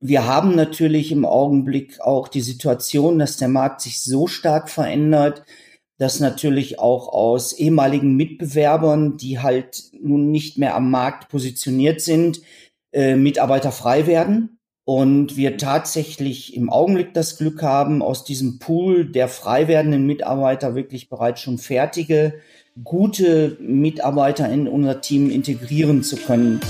Wir 0.00 0.26
haben 0.26 0.54
natürlich 0.54 1.10
im 1.10 1.24
Augenblick 1.24 2.00
auch 2.00 2.28
die 2.28 2.42
Situation, 2.42 3.18
dass 3.18 3.38
der 3.38 3.48
Markt 3.48 3.80
sich 3.80 4.02
so 4.02 4.26
stark 4.26 4.68
verändert, 4.68 5.44
dass 5.98 6.20
natürlich 6.20 6.78
auch 6.78 7.08
aus 7.08 7.54
ehemaligen 7.54 8.14
Mitbewerbern, 8.16 9.16
die 9.16 9.38
halt 9.38 9.84
nun 9.98 10.30
nicht 10.30 10.58
mehr 10.58 10.74
am 10.74 10.90
Markt 10.90 11.28
positioniert 11.30 12.02
sind, 12.02 12.42
äh, 12.92 13.16
Mitarbeiter 13.16 13.72
frei 13.72 14.06
werden. 14.06 14.58
Und 14.84 15.36
wir 15.36 15.56
tatsächlich 15.56 16.54
im 16.54 16.70
Augenblick 16.70 17.12
das 17.12 17.38
Glück 17.38 17.62
haben, 17.62 18.02
aus 18.02 18.24
diesem 18.24 18.60
Pool 18.60 19.10
der 19.10 19.26
frei 19.26 19.66
werdenden 19.66 20.06
Mitarbeiter 20.06 20.76
wirklich 20.76 21.08
bereits 21.08 21.40
schon 21.40 21.58
fertige, 21.58 22.34
gute 22.84 23.56
Mitarbeiter 23.58 24.48
in 24.48 24.68
unser 24.68 25.00
Team 25.00 25.30
integrieren 25.30 26.04
zu 26.04 26.16
können. 26.16 26.60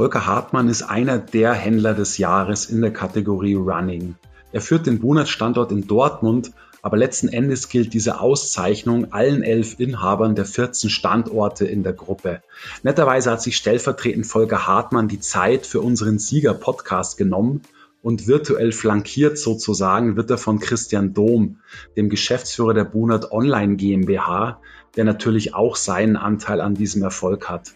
Volker 0.00 0.24
Hartmann 0.24 0.70
ist 0.70 0.82
einer 0.82 1.18
der 1.18 1.52
Händler 1.52 1.92
des 1.92 2.16
Jahres 2.16 2.64
in 2.64 2.80
der 2.80 2.90
Kategorie 2.90 3.56
Running. 3.56 4.14
Er 4.50 4.62
führt 4.62 4.86
den 4.86 4.98
Bunert-Standort 4.98 5.72
in 5.72 5.86
Dortmund, 5.86 6.52
aber 6.80 6.96
letzten 6.96 7.28
Endes 7.28 7.68
gilt 7.68 7.92
diese 7.92 8.18
Auszeichnung 8.18 9.12
allen 9.12 9.42
elf 9.42 9.78
Inhabern 9.78 10.34
der 10.34 10.46
14 10.46 10.88
Standorte 10.88 11.66
in 11.66 11.82
der 11.82 11.92
Gruppe. 11.92 12.40
Netterweise 12.82 13.30
hat 13.30 13.42
sich 13.42 13.58
stellvertretend 13.58 14.26
Volker 14.26 14.66
Hartmann 14.66 15.06
die 15.06 15.20
Zeit 15.20 15.66
für 15.66 15.82
unseren 15.82 16.18
Sieger-Podcast 16.18 17.18
genommen 17.18 17.60
und 18.00 18.26
virtuell 18.26 18.72
flankiert 18.72 19.36
sozusagen 19.36 20.16
wird 20.16 20.30
er 20.30 20.38
von 20.38 20.60
Christian 20.60 21.12
Dom, 21.12 21.58
dem 21.98 22.08
Geschäftsführer 22.08 22.72
der 22.72 22.84
Bunert 22.84 23.32
Online 23.32 23.76
GmbH, 23.76 24.62
der 24.96 25.04
natürlich 25.04 25.54
auch 25.54 25.76
seinen 25.76 26.16
Anteil 26.16 26.62
an 26.62 26.72
diesem 26.72 27.02
Erfolg 27.02 27.50
hat. 27.50 27.74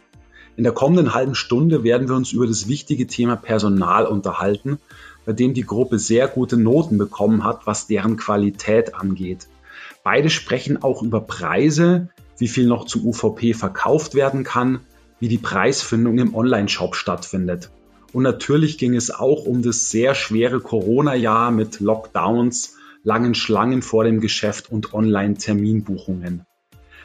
In 0.57 0.63
der 0.63 0.73
kommenden 0.73 1.15
halben 1.15 1.35
Stunde 1.35 1.83
werden 1.83 2.09
wir 2.09 2.15
uns 2.15 2.33
über 2.33 2.47
das 2.47 2.69
wichtige 2.69 3.07
Thema 3.09 3.35
Personal 3.35 4.07
unterhalten, 4.07 4.79
bei 5.27 5.33
dem 5.33 5.53
die 5.53 5.63
Gruppe 5.63 5.99
sehr 5.99 6.29
gute 6.29 6.57
Noten 6.57 6.97
bekommen 6.97 7.43
hat, 7.43 7.67
was 7.67 7.87
deren 7.89 8.17
Qualität 8.17 8.95
angeht. 8.95 9.49
Beide 10.05 10.31
sprechen 10.31 10.83
auch 10.83 11.03
über 11.03 11.21
Preise, 11.21 12.09
wie 12.39 12.49
viel 12.49 12.67
noch 12.67 12.87
zu 12.87 13.05
UVP 13.05 13.55
verkauft 13.55 14.15
werden 14.15 14.45
kann, 14.45 14.81
wie 15.19 15.29
die 15.29 15.39
Preisfindung 15.39 16.19
im 16.19 16.35
Online-Shop 16.35 16.95
stattfindet. 16.95 17.71
Und 18.13 18.23
natürlich 18.23 18.79
ging 18.79 18.95
es 18.95 19.11
auch 19.11 19.47
um 19.47 19.63
das 19.63 19.91
sehr 19.91 20.15
schwere 20.15 20.61
Corona-Jahr 20.61 21.51
mit 21.51 21.81
Lockdowns, 21.81 22.77
langen 23.03 23.35
Schlangen 23.35 23.83
vor 23.83 24.05
dem 24.05 24.21
Geschäft 24.21 24.71
und 24.71 24.95
Online-Terminbuchungen. 24.95 26.47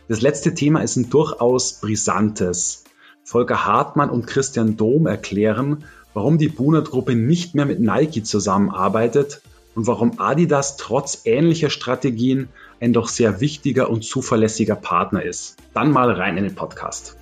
Das 0.07 0.21
letzte 0.21 0.53
Thema 0.53 0.81
ist 0.81 0.97
ein 0.97 1.09
durchaus 1.09 1.73
brisantes. 1.81 2.83
Volker 3.29 3.63
Hartmann 3.67 4.09
und 4.09 4.25
Christian 4.25 4.75
Dom 4.75 5.05
erklären, 5.05 5.83
warum 6.15 6.39
die 6.39 6.49
Bunert-Gruppe 6.49 7.13
nicht 7.13 7.53
mehr 7.53 7.67
mit 7.67 7.79
Nike 7.79 8.23
zusammenarbeitet 8.23 9.43
und 9.75 9.85
warum 9.85 10.19
Adidas 10.19 10.77
trotz 10.77 11.21
ähnlicher 11.25 11.69
Strategien 11.69 12.49
ein 12.79 12.91
doch 12.91 13.07
sehr 13.07 13.39
wichtiger 13.39 13.91
und 13.91 14.03
zuverlässiger 14.03 14.73
Partner 14.73 15.21
ist. 15.21 15.57
Dann 15.75 15.91
mal 15.91 16.09
rein 16.09 16.37
in 16.37 16.43
den 16.43 16.55
Podcast. 16.55 17.18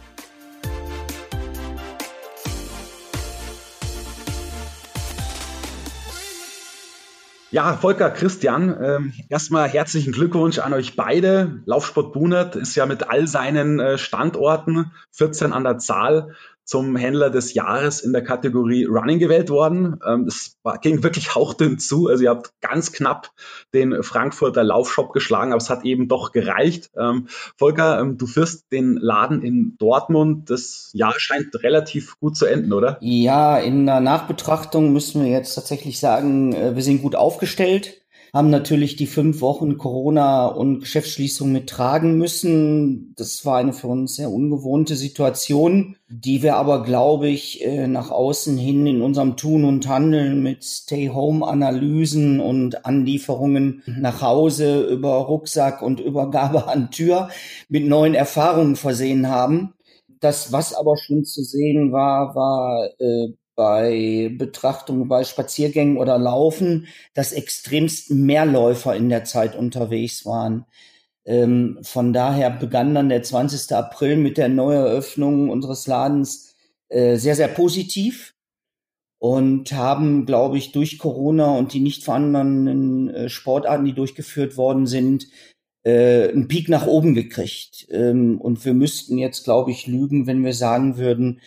Ja, 7.50 7.78
Volker, 7.78 8.10
Christian, 8.10 8.76
ähm, 8.84 9.14
erstmal 9.30 9.70
herzlichen 9.70 10.12
Glückwunsch 10.12 10.60
an 10.60 10.74
euch 10.74 10.98
beide. 10.98 11.62
Laufsport 11.66 12.12
Bunert 12.12 12.58
ist 12.58 12.76
ja 12.76 12.86
mit 12.86 13.10
all 13.10 13.26
seinen 13.26 13.80
äh, 13.80 13.98
Standorten, 13.98 14.92
14 15.12 15.54
an 15.54 15.64
der 15.64 15.78
Zahl, 15.78 16.36
zum 16.68 16.98
Händler 16.98 17.30
des 17.30 17.54
Jahres 17.54 18.02
in 18.02 18.12
der 18.12 18.24
Kategorie 18.24 18.84
Running 18.84 19.20
gewählt 19.20 19.50
worden. 19.50 20.00
Ähm, 20.06 20.26
es 20.28 20.58
war, 20.64 20.78
ging 20.78 21.02
wirklich 21.02 21.34
hauchdünn 21.36 21.80
zu. 21.80 22.08
Also 22.08 22.26
ihr 22.26 22.30
habt 22.30 22.52
ganz 22.60 22.92
knapp 22.92 23.32
den 23.74 24.04
Frankfurter 24.04 24.66
Laufshop 24.66 25.14
geschlagen, 25.14 25.54
aber 25.54 25.62
es 25.62 25.70
hat 25.70 25.86
eben 25.86 26.10
doch 26.10 26.34
gereicht. 26.34 26.92
Ähm, 26.98 27.28
Volker, 27.56 28.02
ähm, 28.02 28.18
du 28.18 28.28
führst 28.28 28.70
den 28.72 28.98
Laden 28.98 29.42
in 29.42 29.76
Dortmund. 29.80 30.50
Das 30.50 30.92
Jahr 30.94 31.16
scheint 31.18 31.56
relativ 31.64 32.20
gut 32.20 32.36
zu 32.36 32.46
enden, 32.46 32.74
oder? 32.74 32.98
Ja, 33.00 33.58
in 33.58 33.86
der 33.86 34.02
Nachbetrachtung 34.02 34.92
müssen 34.92 35.24
wir 35.24 35.32
jetzt 35.32 35.56
tatsächlich 35.56 36.02
sagen, 36.02 36.54
äh, 36.54 36.76
wir 36.76 36.84
sind 36.84 37.02
gut 37.02 37.16
aufgestellt 37.16 38.02
haben 38.38 38.52
natürlich 38.52 38.96
die 38.96 39.08
fünf 39.08 39.42
Wochen 39.42 39.78
Corona 39.78 40.46
und 40.46 40.82
Geschäftsschließung 40.82 41.52
mittragen 41.52 42.18
müssen. 42.18 43.16
Das 43.18 43.46
war 43.46 43.58
eine 43.58 43.74
für 43.74 43.88
uns 43.88 44.16
sehr 44.16 44.30
ungewohnte 44.30 44.96
Situation, 44.96 45.96
die 46.08 46.44
wir 46.44 46.56
aber, 46.56 46.84
glaube 46.84 47.30
ich, 47.30 47.66
äh, 47.66 47.88
nach 47.88 48.12
außen 48.12 48.56
hin 48.58 48.86
in 48.86 49.02
unserem 49.02 49.38
Tun 49.38 49.66
und 49.66 49.88
Handeln 49.88 50.44
mit 50.44 50.64
Stay-Home-Analysen 50.64 52.40
und 52.40 52.86
Anlieferungen 52.86 53.82
nach 53.88 54.22
Hause 54.22 54.84
über 54.84 55.16
Rucksack 55.16 55.82
und 55.82 56.00
Übergabe 56.00 56.68
an 56.68 56.92
Tür 56.92 57.30
mit 57.70 57.88
neuen 57.88 58.14
Erfahrungen 58.14 58.76
versehen 58.76 59.30
haben. 59.30 59.74
Das, 60.20 60.52
was 60.52 60.76
aber 60.76 60.96
schon 60.96 61.26
zu 61.26 61.42
sehen 61.42 61.92
war, 61.92 62.36
war 62.36 62.88
äh, 63.00 63.34
bei 63.58 64.32
Betrachtung 64.38 65.08
bei 65.08 65.24
Spaziergängen 65.24 65.98
oder 65.98 66.18
Laufen, 66.20 66.88
dass 67.16 67.34
extremst 67.34 68.12
mehr 68.12 68.46
Läufer 68.46 68.96
in 68.96 69.10
der 69.10 69.26
Zeit 69.26 69.56
unterwegs 69.56 70.26
waren. 70.26 70.66
Ähm, 71.26 71.80
von 71.82 72.14
daher 72.14 72.52
begann 72.52 72.94
dann 72.94 73.10
der 73.10 73.24
20. 73.24 73.76
April 73.76 74.16
mit 74.16 74.38
der 74.38 74.48
Neueröffnung 74.48 75.50
unseres 75.50 75.88
Ladens 75.88 76.56
äh, 76.90 77.18
sehr, 77.18 77.36
sehr 77.36 77.48
positiv 77.48 78.36
und 79.20 79.72
haben, 79.72 80.28
glaube 80.28 80.60
ich, 80.60 80.72
durch 80.72 81.00
Corona 81.00 81.58
und 81.58 81.74
die 81.74 81.80
nicht 81.80 82.04
vorhandenen 82.04 83.10
äh, 83.10 83.30
Sportarten, 83.30 83.86
die 83.86 83.94
durchgeführt 83.94 84.56
worden 84.56 84.86
sind, 84.86 85.28
äh, 85.84 86.30
einen 86.30 86.48
Peak 86.48 86.70
nach 86.70 86.86
oben 86.86 87.16
gekriegt. 87.16 87.88
Ähm, 87.90 88.40
und 88.40 88.64
wir 88.64 88.76
müssten 88.76 89.18
jetzt, 89.18 89.46
glaube 89.46 89.72
ich, 89.72 89.88
lügen, 89.88 90.28
wenn 90.28 90.46
wir 90.46 90.54
sagen 90.54 90.98
würden, 90.98 91.42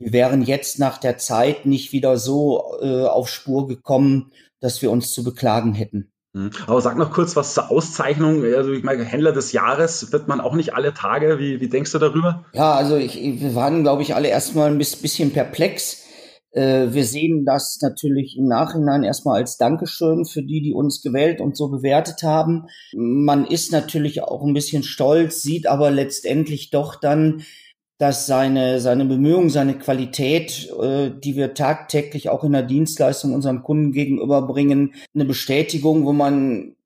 wir 0.00 0.12
wären 0.12 0.42
jetzt 0.42 0.78
nach 0.78 0.98
der 0.98 1.18
Zeit 1.18 1.66
nicht 1.66 1.92
wieder 1.92 2.16
so 2.16 2.78
äh, 2.80 3.04
auf 3.04 3.28
Spur 3.28 3.68
gekommen, 3.68 4.32
dass 4.58 4.80
wir 4.82 4.90
uns 4.90 5.12
zu 5.12 5.22
beklagen 5.22 5.74
hätten. 5.74 6.10
Mhm. 6.32 6.50
Aber 6.66 6.80
sag 6.80 6.96
noch 6.96 7.12
kurz 7.12 7.36
was 7.36 7.54
zur 7.54 7.70
Auszeichnung. 7.70 8.42
Also 8.42 8.72
ich 8.72 8.82
meine, 8.82 9.04
Händler 9.04 9.32
des 9.32 9.52
Jahres 9.52 10.10
wird 10.10 10.26
man 10.26 10.40
auch 10.40 10.54
nicht 10.54 10.74
alle 10.74 10.94
Tage. 10.94 11.38
Wie, 11.38 11.60
wie 11.60 11.68
denkst 11.68 11.92
du 11.92 11.98
darüber? 11.98 12.46
Ja, 12.54 12.74
also 12.74 12.96
ich, 12.96 13.16
wir 13.16 13.54
waren, 13.54 13.82
glaube 13.82 14.02
ich, 14.02 14.14
alle 14.14 14.28
erstmal 14.28 14.70
ein 14.70 14.78
bisschen 14.78 15.32
perplex. 15.32 16.04
Äh, 16.52 16.88
wir 16.92 17.04
sehen 17.04 17.44
das 17.44 17.78
natürlich 17.82 18.36
im 18.38 18.46
Nachhinein 18.46 19.02
erstmal 19.02 19.36
als 19.40 19.58
Dankeschön 19.58 20.24
für 20.24 20.42
die, 20.42 20.62
die 20.62 20.72
uns 20.72 21.02
gewählt 21.02 21.42
und 21.42 21.58
so 21.58 21.68
bewertet 21.68 22.22
haben. 22.22 22.66
Man 22.94 23.46
ist 23.46 23.70
natürlich 23.70 24.22
auch 24.22 24.42
ein 24.42 24.54
bisschen 24.54 24.82
stolz, 24.82 25.42
sieht 25.42 25.66
aber 25.66 25.90
letztendlich 25.90 26.70
doch 26.70 26.96
dann, 26.96 27.42
dass 28.00 28.26
seine, 28.26 28.80
seine 28.80 29.04
Bemühungen, 29.04 29.50
seine 29.50 29.78
Qualität, 29.78 30.70
äh, 30.80 31.10
die 31.10 31.36
wir 31.36 31.52
tagtäglich 31.52 32.30
auch 32.30 32.44
in 32.44 32.52
der 32.52 32.62
Dienstleistung 32.62 33.34
unserem 33.34 33.62
Kunden 33.62 33.92
gegenüberbringen, 33.92 34.94
eine 35.14 35.26
Bestätigung, 35.26 36.06
wo 36.06 36.14
man, 36.14 36.76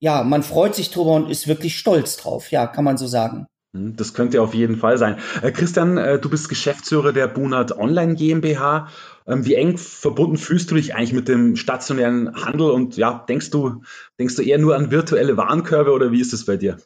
ja, 0.00 0.24
man 0.24 0.42
freut 0.42 0.74
sich 0.74 0.90
drüber 0.90 1.12
und 1.12 1.30
ist 1.30 1.46
wirklich 1.46 1.78
stolz 1.78 2.16
drauf. 2.16 2.50
Ja, 2.50 2.66
kann 2.66 2.84
man 2.84 2.98
so 2.98 3.06
sagen. 3.06 3.46
Hm, 3.76 3.94
das 3.94 4.12
könnte 4.12 4.42
auf 4.42 4.54
jeden 4.54 4.76
Fall 4.76 4.98
sein. 4.98 5.18
Äh, 5.40 5.52
Christian, 5.52 5.98
äh, 5.98 6.18
du 6.18 6.28
bist 6.28 6.48
Geschäftsführer 6.48 7.12
der 7.12 7.28
Bunert 7.28 7.78
Online 7.78 8.16
GmbH. 8.16 8.88
Ähm, 9.28 9.46
wie 9.46 9.54
eng 9.54 9.78
verbunden 9.78 10.36
fühlst 10.36 10.72
du 10.72 10.74
dich 10.74 10.96
eigentlich 10.96 11.12
mit 11.12 11.28
dem 11.28 11.54
stationären 11.54 12.44
Handel 12.44 12.72
und 12.72 12.96
ja, 12.96 13.24
denkst 13.28 13.50
du, 13.50 13.82
denkst 14.18 14.34
du 14.34 14.42
eher 14.42 14.58
nur 14.58 14.74
an 14.74 14.90
virtuelle 14.90 15.36
Warenkörbe 15.36 15.92
oder 15.92 16.10
wie 16.10 16.20
ist 16.20 16.32
es 16.32 16.44
bei 16.44 16.56
dir? 16.56 16.78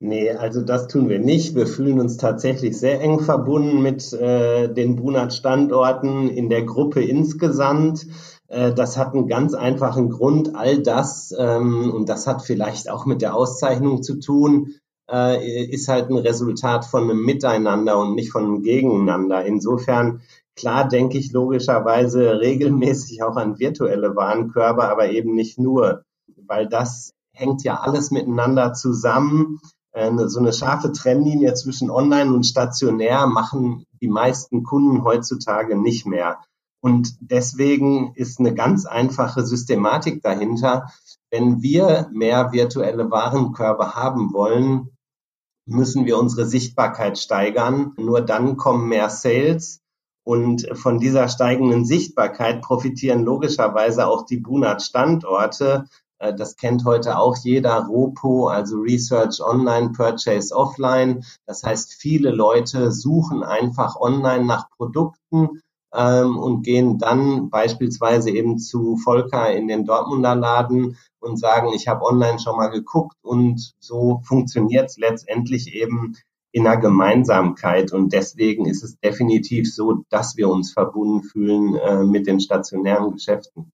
Nee, 0.00 0.30
also 0.30 0.62
das 0.62 0.86
tun 0.86 1.08
wir 1.08 1.18
nicht. 1.18 1.56
Wir 1.56 1.66
fühlen 1.66 1.98
uns 1.98 2.18
tatsächlich 2.18 2.78
sehr 2.78 3.00
eng 3.00 3.18
verbunden 3.18 3.82
mit 3.82 4.12
äh, 4.12 4.72
den 4.72 4.94
Brunat-Standorten 4.94 6.28
in 6.28 6.48
der 6.48 6.62
Gruppe 6.62 7.02
insgesamt. 7.02 8.06
Äh, 8.46 8.72
das 8.72 8.96
hat 8.96 9.14
einen 9.14 9.26
ganz 9.26 9.54
einfachen 9.54 10.08
Grund. 10.08 10.54
All 10.54 10.82
das, 10.82 11.34
ähm, 11.36 11.92
und 11.92 12.08
das 12.08 12.28
hat 12.28 12.42
vielleicht 12.42 12.88
auch 12.88 13.06
mit 13.06 13.22
der 13.22 13.34
Auszeichnung 13.34 14.04
zu 14.04 14.20
tun, 14.20 14.76
äh, 15.10 15.64
ist 15.64 15.88
halt 15.88 16.10
ein 16.10 16.16
Resultat 16.16 16.84
von 16.84 17.04
einem 17.04 17.24
Miteinander 17.24 17.98
und 17.98 18.14
nicht 18.14 18.30
von 18.30 18.44
einem 18.44 18.62
Gegeneinander. 18.62 19.44
Insofern, 19.44 20.20
klar 20.54 20.86
denke 20.86 21.18
ich 21.18 21.32
logischerweise 21.32 22.38
regelmäßig 22.38 23.24
auch 23.24 23.36
an 23.36 23.58
virtuelle 23.58 24.14
Warenkörbe, 24.14 24.88
aber 24.88 25.10
eben 25.10 25.34
nicht 25.34 25.58
nur, 25.58 26.02
weil 26.46 26.68
das 26.68 27.14
hängt 27.32 27.64
ja 27.64 27.80
alles 27.80 28.12
miteinander 28.12 28.74
zusammen. 28.74 29.60
So 30.26 30.38
eine 30.38 30.52
scharfe 30.52 30.92
Trennlinie 30.92 31.54
zwischen 31.54 31.90
online 31.90 32.32
und 32.32 32.44
stationär 32.44 33.26
machen 33.26 33.84
die 34.00 34.08
meisten 34.08 34.62
Kunden 34.62 35.02
heutzutage 35.02 35.76
nicht 35.76 36.06
mehr. 36.06 36.38
Und 36.80 37.16
deswegen 37.20 38.12
ist 38.14 38.38
eine 38.38 38.54
ganz 38.54 38.86
einfache 38.86 39.44
Systematik 39.44 40.22
dahinter. 40.22 40.92
Wenn 41.30 41.62
wir 41.62 42.08
mehr 42.12 42.52
virtuelle 42.52 43.10
Warenkörbe 43.10 43.96
haben 43.96 44.32
wollen, 44.32 44.90
müssen 45.66 46.06
wir 46.06 46.16
unsere 46.16 46.46
Sichtbarkeit 46.46 47.18
steigern. 47.18 47.94
Nur 47.96 48.20
dann 48.20 48.56
kommen 48.56 48.88
mehr 48.88 49.10
Sales. 49.10 49.80
Und 50.22 50.68
von 50.74 51.00
dieser 51.00 51.28
steigenden 51.28 51.84
Sichtbarkeit 51.84 52.62
profitieren 52.62 53.24
logischerweise 53.24 54.06
auch 54.06 54.26
die 54.26 54.36
Bunat-Standorte. 54.36 55.86
Äh, 56.18 56.34
das 56.34 56.56
kennt 56.56 56.84
heute 56.84 57.18
auch 57.18 57.36
jeder 57.36 57.86
ROPO, 57.86 58.48
also 58.48 58.78
Research 58.78 59.40
Online, 59.40 59.90
Purchase 59.90 60.54
Offline. 60.54 61.24
Das 61.46 61.62
heißt, 61.62 61.94
viele 61.94 62.30
Leute 62.30 62.92
suchen 62.92 63.42
einfach 63.42 63.96
online 63.96 64.44
nach 64.44 64.70
Produkten 64.70 65.60
ähm, 65.94 66.36
und 66.36 66.62
gehen 66.62 66.98
dann 66.98 67.50
beispielsweise 67.50 68.30
eben 68.30 68.58
zu 68.58 68.96
Volker 68.96 69.52
in 69.52 69.68
den 69.68 69.84
Dortmunder 69.84 70.34
Laden 70.34 70.96
und 71.20 71.38
sagen, 71.38 71.72
ich 71.74 71.88
habe 71.88 72.04
online 72.04 72.38
schon 72.38 72.56
mal 72.56 72.68
geguckt 72.68 73.16
und 73.22 73.74
so 73.78 74.20
funktioniert 74.24 74.90
es 74.90 74.98
letztendlich 74.98 75.74
eben 75.74 76.14
in 76.50 76.66
einer 76.66 76.80
Gemeinsamkeit 76.80 77.92
und 77.92 78.12
deswegen 78.12 78.66
ist 78.66 78.82
es 78.82 78.98
definitiv 79.00 79.72
so, 79.72 80.02
dass 80.08 80.36
wir 80.36 80.48
uns 80.48 80.72
verbunden 80.72 81.22
fühlen 81.22 81.74
äh, 81.76 82.04
mit 82.04 82.26
den 82.26 82.40
stationären 82.40 83.12
Geschäften. 83.12 83.70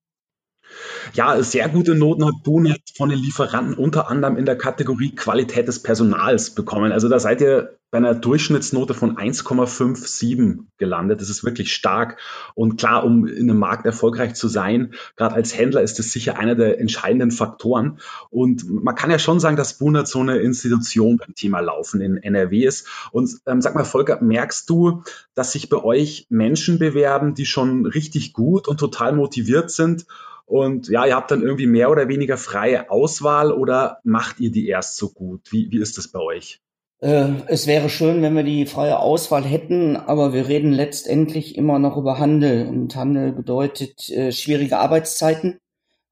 Ja, 1.15 1.43
sehr 1.43 1.69
gute 1.69 1.95
Noten 1.95 2.25
hat 2.25 2.43
Bonet 2.43 2.83
von 2.97 3.09
den 3.09 3.19
Lieferanten 3.19 3.75
unter 3.75 4.11
anderem 4.11 4.37
in 4.37 4.47
der 4.47 4.57
Kategorie 4.57 5.15
Qualität 5.15 5.69
des 5.69 5.83
Personals 5.83 6.55
bekommen. 6.55 6.93
Also 6.93 7.09
da 7.09 7.19
seid 7.19 7.41
ihr 7.41 7.79
bei 7.95 7.99
einer 7.99 8.17
Durchschnittsnote 8.17 8.93
von 8.93 9.19
1,57 9.19 10.65
gelandet. 10.79 11.21
Das 11.21 11.29
ist 11.29 11.45
wirklich 11.45 11.73
stark. 11.73 12.19
Und 12.57 12.77
klar, 12.77 13.05
um 13.05 13.25
in 13.25 13.49
einem 13.49 13.61
Markt 13.61 13.87
erfolgreich 13.87 14.35
zu 14.35 14.49
sein, 14.49 14.95
gerade 15.15 15.37
als 15.37 15.57
Händler 15.57 15.81
ist 15.81 16.01
das 16.01 16.11
sicher 16.11 16.37
einer 16.37 16.57
der 16.57 16.81
entscheidenden 16.81 17.31
Faktoren. 17.31 18.01
Und 18.31 18.69
man 18.69 18.97
kann 18.97 19.13
ja 19.13 19.21
schon 19.21 19.39
sagen, 19.39 19.57
dass 19.57 19.79
Bunert 19.79 20.09
so 20.09 20.19
eine 20.19 20.39
Institution 20.39 21.19
beim 21.19 21.37
Thema 21.37 21.61
Laufen 21.61 22.01
in 22.01 22.17
NRW 22.17 22.65
ist. 22.65 22.89
Und 23.13 23.31
ähm, 23.47 23.61
sag 23.61 23.77
mal, 23.77 23.85
Volker, 23.85 24.21
merkst 24.21 24.69
du, 24.69 25.05
dass 25.37 25.53
sich 25.53 25.69
bei 25.69 25.77
euch 25.77 26.27
Menschen 26.31 26.81
bewerben, 26.81 27.35
die 27.37 27.47
schon 27.47 27.87
richtig 27.87 28.33
gut 28.33 28.67
und 28.67 28.81
total 28.81 29.13
motiviert 29.13 29.71
sind? 29.71 30.07
Und 30.47 30.89
ja, 30.89 31.07
ihr 31.07 31.17
habt 31.17 31.31
dann 31.31 31.43
irgendwie 31.43 31.67
mehr 31.67 31.91
oder 31.91 32.09
weniger 32.09 32.37
freie 32.37 32.91
Auswahl 32.91 33.51
oder 33.51 33.99
macht 34.05 34.41
ihr 34.41 34.51
die 34.51 34.69
erst 34.69 34.97
so 34.97 35.11
gut? 35.11 35.51
Wie, 35.53 35.71
wie 35.71 35.81
ist 35.81 35.97
das 35.97 36.09
bei 36.09 36.21
euch? 36.21 36.61
Äh, 37.01 37.33
es 37.49 37.67
wäre 37.67 37.89
schön, 37.89 38.23
wenn 38.23 38.35
wir 38.35 38.45
die 38.45 38.67
freie 38.67 38.99
Auswahl 38.99 39.45
hätten, 39.45 39.97
aber 39.97 40.33
wir 40.33 40.49
reden 40.49 40.73
letztendlich 40.73 41.57
immer 41.57 41.79
noch 41.79 41.97
über 41.97 42.19
Handel. 42.19 42.67
Und 42.67 42.95
Handel 42.95 43.33
bedeutet 43.33 44.11
äh, 44.11 44.33
schwierige 44.33 44.79
Arbeitszeiten. 44.79 45.59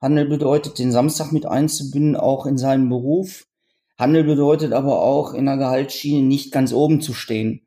Handel 0.01 0.27
bedeutet, 0.27 0.79
den 0.79 0.93
Samstag 0.93 1.31
mit 1.31 1.47
einzubinden, 1.47 2.17
auch 2.17 2.47
in 2.47 2.59
seinem 2.59 2.89
Beruf. 2.89 3.47
Handel 3.99 4.25
bedeutet 4.25 4.73
aber 4.73 5.01
auch, 5.01 5.33
in 5.33 5.47
der 5.47 5.59
Gehaltsschiene 5.59 6.27
nicht 6.27 6.53
ganz 6.53 6.73
oben 6.73 7.01
zu 7.01 7.15
stehen. 7.15 7.67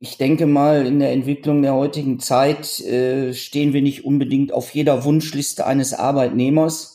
Ich 0.00 0.18
denke 0.18 0.46
mal, 0.46 0.86
in 0.86 0.98
der 0.98 1.12
Entwicklung 1.12 1.62
der 1.62 1.74
heutigen 1.74 2.20
Zeit 2.20 2.80
äh, 2.80 3.32
stehen 3.32 3.72
wir 3.72 3.80
nicht 3.80 4.04
unbedingt 4.04 4.52
auf 4.52 4.74
jeder 4.74 5.04
Wunschliste 5.04 5.66
eines 5.66 5.94
Arbeitnehmers 5.94 6.94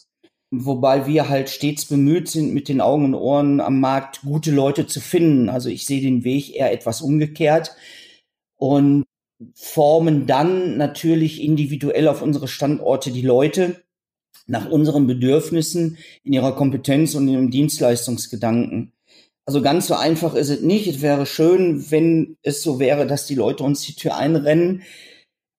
wobei 0.52 1.06
wir 1.06 1.30
halt 1.30 1.50
stets 1.50 1.86
bemüht 1.86 2.28
sind, 2.28 2.54
mit 2.54 2.70
den 2.70 2.82
Augen 2.82 3.06
und 3.06 3.16
Ohren 3.16 3.62
am 3.62 3.80
Markt 3.80 4.22
gute 4.22 4.52
Leute 4.52 4.88
zu 4.88 5.00
finden. 5.00 5.50
Also 5.50 5.70
ich 5.70 5.86
sehe 5.86 6.02
den 6.02 6.24
Weg 6.24 6.56
eher 6.56 6.72
etwas 6.72 7.02
umgekehrt 7.02 7.76
und 8.58 9.06
formen 9.56 10.26
dann 10.26 10.78
natürlich 10.78 11.42
individuell 11.42 12.08
auf 12.08 12.22
unsere 12.22 12.48
Standorte 12.48 13.12
die 13.12 13.22
Leute 13.22 13.84
nach 14.48 14.68
unseren 14.68 15.06
Bedürfnissen, 15.06 15.98
in 16.24 16.34
ihrer 16.34 16.56
Kompetenz 16.56 17.14
und 17.14 17.28
im 17.28 17.52
Dienstleistungsgedanken. 17.52 18.94
Also 19.46 19.62
ganz 19.62 19.88
so 19.88 19.96
einfach 19.96 20.36
ist 20.36 20.50
es 20.50 20.62
nicht. 20.62 20.88
Es 20.88 21.02
wäre 21.02 21.26
schön, 21.26 21.90
wenn 21.92 22.38
es 22.44 22.62
so 22.62 22.80
wäre, 22.80 23.08
dass 23.08 23.26
die 23.26 23.36
Leute 23.36 23.64
uns 23.64 23.82
die 23.82 23.96
Tür 23.96 24.16
einrennen. 24.16 24.84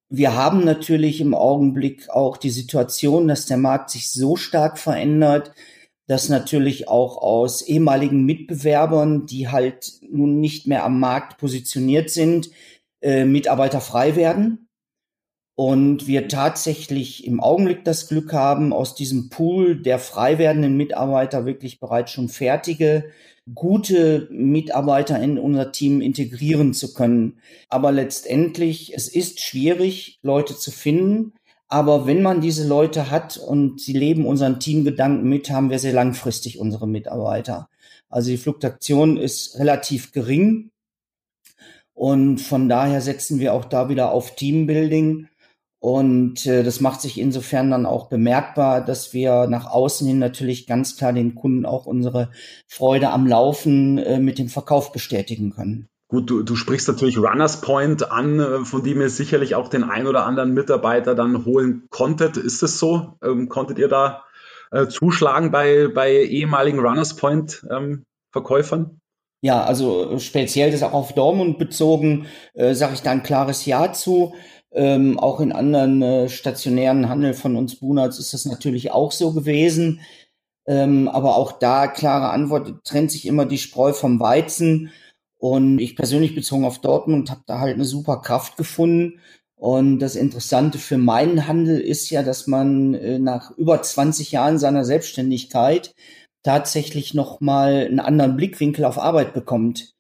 Wir 0.08 0.34
haben 0.34 0.64
natürlich 0.64 1.20
im 1.20 1.34
Augenblick 1.34 2.08
auch 2.10 2.36
die 2.36 2.50
Situation, 2.50 3.28
dass 3.28 3.46
der 3.46 3.56
Markt 3.56 3.90
sich 3.90 4.10
so 4.10 4.36
stark 4.36 4.78
verändert, 4.78 5.52
dass 6.08 6.28
natürlich 6.28 6.88
auch 6.88 7.18
aus 7.18 7.62
ehemaligen 7.62 8.24
Mitbewerbern, 8.24 9.26
die 9.26 9.48
halt 9.48 9.92
nun 10.10 10.40
nicht 10.40 10.66
mehr 10.66 10.84
am 10.84 10.98
Markt 10.98 11.38
positioniert 11.38 12.10
sind, 12.10 12.50
äh, 13.00 13.24
Mitarbeiter 13.24 13.80
frei 13.80 14.16
werden. 14.16 14.69
Und 15.60 16.06
wir 16.06 16.26
tatsächlich 16.26 17.26
im 17.26 17.38
Augenblick 17.38 17.84
das 17.84 18.08
Glück 18.08 18.32
haben, 18.32 18.72
aus 18.72 18.94
diesem 18.94 19.28
Pool 19.28 19.76
der 19.76 19.98
frei 19.98 20.38
werdenden 20.38 20.74
Mitarbeiter 20.74 21.44
wirklich 21.44 21.80
bereits 21.80 22.12
schon 22.12 22.30
fertige 22.30 23.10
gute 23.54 24.26
Mitarbeiter 24.30 25.20
in 25.20 25.38
unser 25.38 25.70
Team 25.70 26.00
integrieren 26.00 26.72
zu 26.72 26.94
können. 26.94 27.40
Aber 27.68 27.92
letztendlich, 27.92 28.94
es 28.94 29.08
ist 29.08 29.40
schwierig, 29.40 30.18
Leute 30.22 30.56
zu 30.56 30.70
finden. 30.70 31.34
Aber 31.68 32.06
wenn 32.06 32.22
man 32.22 32.40
diese 32.40 32.66
Leute 32.66 33.10
hat 33.10 33.36
und 33.36 33.82
sie 33.82 33.92
leben 33.92 34.24
unseren 34.24 34.60
Teamgedanken 34.60 35.28
mit, 35.28 35.50
haben 35.50 35.68
wir 35.68 35.78
sehr 35.78 35.92
langfristig 35.92 36.58
unsere 36.58 36.88
Mitarbeiter. 36.88 37.68
Also 38.08 38.30
die 38.30 38.38
Fluktuation 38.38 39.18
ist 39.18 39.58
relativ 39.58 40.12
gering. 40.12 40.70
Und 41.92 42.38
von 42.38 42.70
daher 42.70 43.02
setzen 43.02 43.40
wir 43.40 43.52
auch 43.52 43.66
da 43.66 43.90
wieder 43.90 44.12
auf 44.12 44.36
Teambuilding 44.36 45.26
und 45.80 46.44
äh, 46.44 46.62
das 46.62 46.80
macht 46.80 47.00
sich 47.00 47.18
insofern 47.18 47.70
dann 47.70 47.86
auch 47.86 48.10
bemerkbar, 48.10 48.84
dass 48.84 49.14
wir 49.14 49.46
nach 49.46 49.64
außen 49.66 50.06
hin 50.06 50.18
natürlich 50.18 50.66
ganz 50.66 50.96
klar 50.96 51.14
den 51.14 51.34
Kunden 51.34 51.64
auch 51.64 51.86
unsere 51.86 52.30
Freude 52.68 53.10
am 53.10 53.26
Laufen 53.26 53.96
äh, 53.96 54.20
mit 54.20 54.38
dem 54.38 54.48
Verkauf 54.48 54.92
bestätigen 54.92 55.50
können. 55.52 55.88
Gut, 56.08 56.28
du, 56.28 56.42
du 56.42 56.54
sprichst 56.54 56.88
natürlich 56.88 57.16
Runners 57.16 57.62
Point 57.62 58.12
an, 58.12 58.40
äh, 58.40 58.64
von 58.66 58.82
dem 58.82 59.00
ihr 59.00 59.08
sicherlich 59.08 59.54
auch 59.54 59.68
den 59.68 59.84
ein 59.84 60.06
oder 60.06 60.26
anderen 60.26 60.52
Mitarbeiter 60.52 61.14
dann 61.14 61.46
holen 61.46 61.86
konntet. 61.88 62.36
Ist 62.36 62.62
es 62.62 62.78
so? 62.78 63.16
Ähm, 63.24 63.48
konntet 63.48 63.78
ihr 63.78 63.88
da 63.88 64.24
äh, 64.72 64.86
zuschlagen 64.86 65.50
bei, 65.50 65.88
bei 65.88 66.12
ehemaligen 66.12 66.80
Runners 66.80 67.16
Point 67.16 67.66
ähm, 67.70 68.04
Verkäufern? 68.32 69.00
Ja, 69.42 69.64
also 69.64 70.18
speziell 70.18 70.70
das 70.70 70.82
auch 70.82 70.92
auf 70.92 71.14
Dortmund 71.14 71.58
bezogen, 71.58 72.26
äh, 72.52 72.74
sage 72.74 72.92
ich 72.92 73.00
da 73.00 73.12
ein 73.12 73.22
klares 73.22 73.64
Ja 73.64 73.92
zu. 73.92 74.34
Ähm, 74.72 75.18
auch 75.18 75.40
in 75.40 75.52
anderen 75.52 76.02
äh, 76.02 76.28
stationären 76.28 77.08
Handel 77.08 77.34
von 77.34 77.56
uns 77.56 77.76
Bunats 77.76 78.18
ist 78.18 78.34
das 78.34 78.44
natürlich 78.44 78.92
auch 78.92 79.12
so 79.12 79.32
gewesen. 79.32 80.00
Ähm, 80.66 81.08
aber 81.08 81.36
auch 81.36 81.52
da 81.52 81.88
klare 81.88 82.30
Antwort, 82.30 82.84
trennt 82.84 83.10
sich 83.10 83.26
immer 83.26 83.46
die 83.46 83.58
Spreu 83.58 83.92
vom 83.92 84.20
Weizen. 84.20 84.92
Und 85.38 85.78
ich 85.78 85.96
persönlich 85.96 86.34
bezogen 86.34 86.64
auf 86.64 86.80
Dortmund 86.80 87.30
habe 87.30 87.42
da 87.46 87.60
halt 87.60 87.74
eine 87.74 87.84
super 87.84 88.18
Kraft 88.20 88.56
gefunden. 88.56 89.20
Und 89.56 89.98
das 89.98 90.16
Interessante 90.16 90.78
für 90.78 90.98
meinen 90.98 91.46
Handel 91.46 91.80
ist 91.80 92.08
ja, 92.10 92.22
dass 92.22 92.46
man 92.46 92.94
äh, 92.94 93.18
nach 93.18 93.50
über 93.52 93.82
20 93.82 94.32
Jahren 94.32 94.58
seiner 94.58 94.84
Selbstständigkeit 94.84 95.94
tatsächlich 96.42 97.14
noch 97.14 97.40
mal 97.40 97.86
einen 97.86 98.00
anderen 98.00 98.36
Blickwinkel 98.36 98.84
auf 98.84 98.98
Arbeit 98.98 99.34
bekommt 99.34 99.94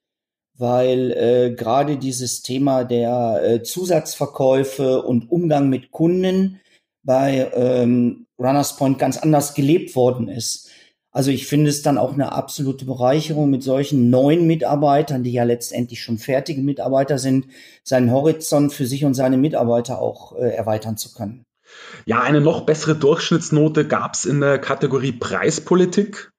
weil 0.60 1.12
äh, 1.12 1.54
gerade 1.54 1.96
dieses 1.96 2.42
Thema 2.42 2.84
der 2.84 3.40
äh, 3.42 3.62
Zusatzverkäufe 3.62 5.02
und 5.02 5.30
Umgang 5.30 5.70
mit 5.70 5.90
Kunden 5.90 6.60
bei 7.02 7.50
ähm, 7.54 8.26
Runners 8.38 8.76
Point 8.76 8.98
ganz 8.98 9.16
anders 9.16 9.54
gelebt 9.54 9.96
worden 9.96 10.28
ist. 10.28 10.68
Also 11.12 11.30
ich 11.30 11.46
finde 11.46 11.70
es 11.70 11.82
dann 11.82 11.98
auch 11.98 12.12
eine 12.12 12.32
absolute 12.32 12.84
Bereicherung, 12.84 13.50
mit 13.50 13.62
solchen 13.62 14.10
neuen 14.10 14.46
Mitarbeitern, 14.46 15.24
die 15.24 15.32
ja 15.32 15.44
letztendlich 15.44 16.02
schon 16.02 16.18
fertige 16.18 16.60
Mitarbeiter 16.60 17.18
sind, 17.18 17.46
seinen 17.82 18.12
Horizont 18.12 18.72
für 18.72 18.86
sich 18.86 19.04
und 19.04 19.14
seine 19.14 19.38
Mitarbeiter 19.38 20.00
auch 20.00 20.36
äh, 20.36 20.50
erweitern 20.54 20.96
zu 20.96 21.12
können. 21.12 21.44
Ja, 22.04 22.20
eine 22.20 22.40
noch 22.40 22.66
bessere 22.66 22.94
Durchschnittsnote 22.96 23.88
gab 23.88 24.14
es 24.14 24.24
in 24.26 24.40
der 24.40 24.58
Kategorie 24.58 25.12
Preispolitik. 25.12 26.30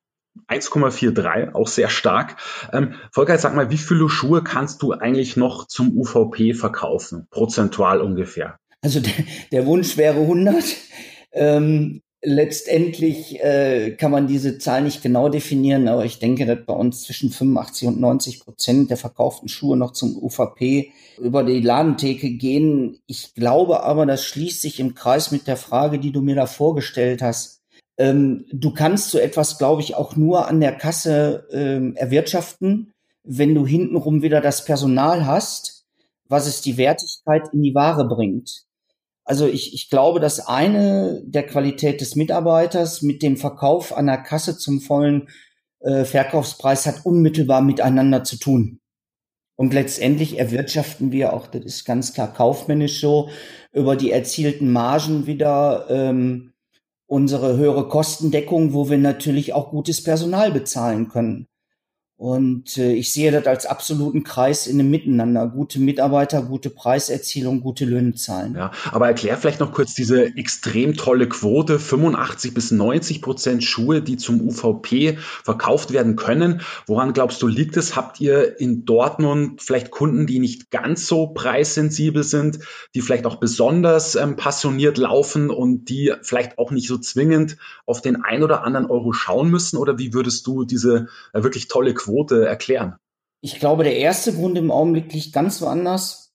1,43, 0.47 1.53
auch 1.53 1.67
sehr 1.67 1.89
stark. 1.89 2.38
Ähm, 2.73 2.95
Volker, 3.11 3.38
sag 3.38 3.55
mal, 3.55 3.69
wie 3.69 3.77
viele 3.77 4.09
Schuhe 4.09 4.43
kannst 4.43 4.81
du 4.81 4.93
eigentlich 4.93 5.38
noch 5.38 5.67
zum 5.67 5.97
UVP 5.97 6.53
verkaufen, 6.53 7.27
prozentual 7.31 8.01
ungefähr? 8.01 8.57
Also 8.81 9.00
der, 9.00 9.13
der 9.51 9.65
Wunsch 9.65 9.97
wäre 9.97 10.19
100. 10.19 10.63
Ähm, 11.33 12.01
letztendlich 12.21 13.41
äh, 13.43 13.91
kann 13.91 14.11
man 14.11 14.27
diese 14.27 14.57
Zahl 14.57 14.83
nicht 14.83 15.01
genau 15.01 15.29
definieren, 15.29 15.88
aber 15.88 16.05
ich 16.05 16.19
denke, 16.19 16.45
dass 16.45 16.65
bei 16.65 16.73
uns 16.73 17.03
zwischen 17.03 17.31
85 17.31 17.88
und 17.88 18.00
90 18.00 18.39
Prozent 18.41 18.89
der 18.89 18.97
verkauften 18.97 19.50
Schuhe 19.50 19.77
noch 19.77 19.91
zum 19.91 20.15
UVP 20.15 20.91
über 21.19 21.43
die 21.43 21.61
Ladentheke 21.61 22.31
gehen. 22.31 23.00
Ich 23.07 23.33
glaube 23.33 23.83
aber, 23.83 24.05
das 24.05 24.23
schließt 24.25 24.61
sich 24.61 24.79
im 24.79 24.93
Kreis 24.93 25.31
mit 25.31 25.47
der 25.47 25.57
Frage, 25.57 26.00
die 26.00 26.11
du 26.11 26.21
mir 26.21 26.35
da 26.35 26.45
vorgestellt 26.45 27.21
hast 27.21 27.60
ähm, 28.01 28.46
du 28.51 28.74
kannst 28.74 29.12
so 29.12 29.20
etwas, 29.20 29.60
glaube 29.60 29.81
ich, 29.81 29.96
auch 29.96 30.15
nur 30.15 30.48
an 30.48 30.60
der 30.60 30.72
Kasse 30.72 31.48
ähm, 31.51 31.96
erwirtschaften, 31.96 32.93
wenn 33.24 33.53
du 33.53 33.67
hintenrum 33.67 34.24
wieder 34.24 34.41
das 34.41 34.65
Personal 34.65 35.27
hast, 35.27 35.86
was 36.27 36.48
es 36.48 36.62
die 36.62 36.77
Wertigkeit 36.77 37.43
in 37.53 37.62
die 37.62 37.75
Ware 37.75 38.08
bringt. 38.08 38.63
Also 39.24 39.46
ich, 39.46 39.75
ich 39.75 39.91
glaube, 39.91 40.20
dass 40.20 40.48
eine 40.48 41.22
der 41.25 41.46
Qualität 41.46 42.01
des 42.01 42.15
Mitarbeiters 42.15 43.03
mit 43.03 43.22
dem 43.22 43.38
Verkauf 43.38 43.96
an 43.96 44.08
der 44.08 44.17
Kasse 44.17 44.58
zum 44.58 44.81
vollen 44.81 45.29
äh, 45.81 46.03
Verkaufspreis 46.03 46.88
hat 46.88 47.05
unmittelbar 47.05 47.62
miteinander 47.62 48.24
zu 48.24 48.38
tun. 48.38 48.79
Und 49.55 49.75
letztendlich 49.75 50.39
erwirtschaften 50.39 51.12
wir 51.12 51.34
auch, 51.34 51.46
das 51.46 51.65
ist 51.65 51.86
ganz 51.86 52.13
klar 52.13 52.34
kaufmännisch 52.34 53.00
so, 53.00 53.29
über 53.72 53.96
die 53.96 54.12
erzielten 54.12 54.72
Margen 54.72 55.27
wieder 55.27 55.86
ähm, 55.89 56.50
unsere 57.11 57.57
höhere 57.57 57.89
Kostendeckung, 57.89 58.73
wo 58.73 58.89
wir 58.89 58.97
natürlich 58.97 59.51
auch 59.51 59.71
gutes 59.71 60.01
Personal 60.01 60.51
bezahlen 60.51 61.09
können. 61.09 61.47
Und 62.21 62.77
äh, 62.77 62.93
ich 62.93 63.11
sehe 63.11 63.31
das 63.31 63.47
als 63.47 63.65
absoluten 63.65 64.23
Kreis 64.23 64.67
in 64.67 64.77
dem 64.77 64.91
Miteinander. 64.91 65.47
Gute 65.47 65.79
Mitarbeiter, 65.79 66.43
gute 66.43 66.69
Preiserzielung, 66.69 67.61
gute 67.61 67.83
Löhne 67.85 68.13
zahlen. 68.13 68.53
Ja, 68.55 68.69
aber 68.91 69.07
erklär 69.07 69.37
vielleicht 69.37 69.59
noch 69.59 69.71
kurz 69.73 69.95
diese 69.95 70.25
extrem 70.37 70.93
tolle 70.93 71.27
Quote, 71.27 71.79
85 71.79 72.53
bis 72.53 72.69
90 72.69 73.23
Prozent 73.23 73.63
Schuhe, 73.63 74.03
die 74.03 74.17
zum 74.17 74.39
UVP 74.39 75.17
verkauft 75.17 75.93
werden 75.93 76.15
können. 76.15 76.61
Woran 76.85 77.13
glaubst 77.13 77.41
du, 77.41 77.47
liegt 77.47 77.75
es? 77.75 77.95
Habt 77.95 78.21
ihr 78.21 78.59
in 78.59 78.85
Dortmund 78.85 79.59
vielleicht 79.59 79.89
Kunden, 79.89 80.27
die 80.27 80.37
nicht 80.37 80.69
ganz 80.69 81.07
so 81.07 81.25
preissensibel 81.25 82.21
sind, 82.21 82.59
die 82.93 83.01
vielleicht 83.01 83.25
auch 83.25 83.37
besonders 83.37 84.13
ähm, 84.13 84.35
passioniert 84.35 84.99
laufen 84.99 85.49
und 85.49 85.85
die 85.85 86.13
vielleicht 86.21 86.59
auch 86.59 86.69
nicht 86.69 86.87
so 86.87 86.99
zwingend 86.99 87.57
auf 87.87 87.99
den 87.99 88.23
ein 88.23 88.43
oder 88.43 88.63
anderen 88.63 88.85
Euro 88.85 89.11
schauen 89.11 89.49
müssen? 89.49 89.77
Oder 89.77 89.97
wie 89.97 90.13
würdest 90.13 90.45
du 90.45 90.65
diese 90.65 91.07
äh, 91.33 91.41
wirklich 91.41 91.67
tolle 91.67 91.95
Quote 91.95 92.10
Quote 92.11 92.45
erklären? 92.45 92.95
Ich 93.41 93.59
glaube, 93.59 93.83
der 93.83 93.97
erste 93.97 94.33
Grund 94.33 94.57
im 94.57 94.71
Augenblick 94.71 95.11
liegt 95.13 95.33
ganz 95.33 95.61
woanders. 95.61 96.33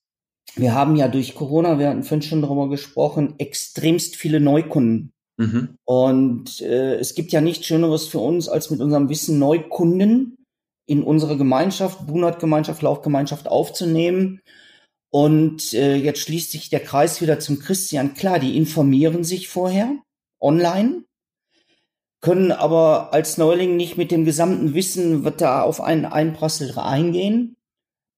Wir 0.54 0.74
haben 0.74 0.96
ja 0.96 1.08
durch 1.08 1.34
Corona, 1.34 1.78
wir 1.78 1.88
hatten 1.88 2.02
vorhin 2.02 2.22
schon 2.22 2.42
darüber 2.42 2.68
gesprochen, 2.68 3.34
extremst 3.38 4.16
viele 4.16 4.40
Neukunden. 4.40 5.12
Mhm. 5.36 5.76
Und 5.84 6.60
äh, 6.62 6.94
es 6.94 7.14
gibt 7.14 7.32
ja 7.32 7.40
nichts 7.40 7.66
Schöneres 7.66 8.08
für 8.08 8.18
uns, 8.18 8.48
als 8.48 8.70
mit 8.70 8.80
unserem 8.80 9.08
Wissen 9.08 9.38
Neukunden 9.38 10.36
in 10.86 11.02
unsere 11.02 11.36
Gemeinschaft, 11.36 12.06
Bunat-Gemeinschaft, 12.06 12.80
Laufgemeinschaft 12.80 13.48
aufzunehmen. 13.48 14.40
Und 15.10 15.74
äh, 15.74 15.96
jetzt 15.96 16.20
schließt 16.20 16.50
sich 16.50 16.70
der 16.70 16.80
Kreis 16.80 17.20
wieder 17.20 17.38
zum 17.38 17.58
Christian. 17.58 18.14
Klar, 18.14 18.38
die 18.38 18.56
informieren 18.56 19.24
sich 19.24 19.48
vorher 19.48 19.98
online 20.40 21.04
können 22.26 22.50
aber 22.50 23.12
als 23.12 23.38
Neuling 23.38 23.76
nicht 23.76 23.96
mit 23.96 24.10
dem 24.10 24.24
gesamten 24.24 24.74
Wissen, 24.74 25.24
was 25.24 25.36
da 25.36 25.62
auf 25.62 25.80
einen 25.80 26.04
einprasselt, 26.04 26.76
eingehen 26.76 27.54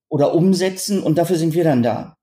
oder 0.08 0.34
umsetzen 0.34 1.02
und 1.02 1.18
dafür 1.18 1.36
sind 1.36 1.52
wir 1.52 1.62
dann 1.62 1.82
da. 1.82 2.16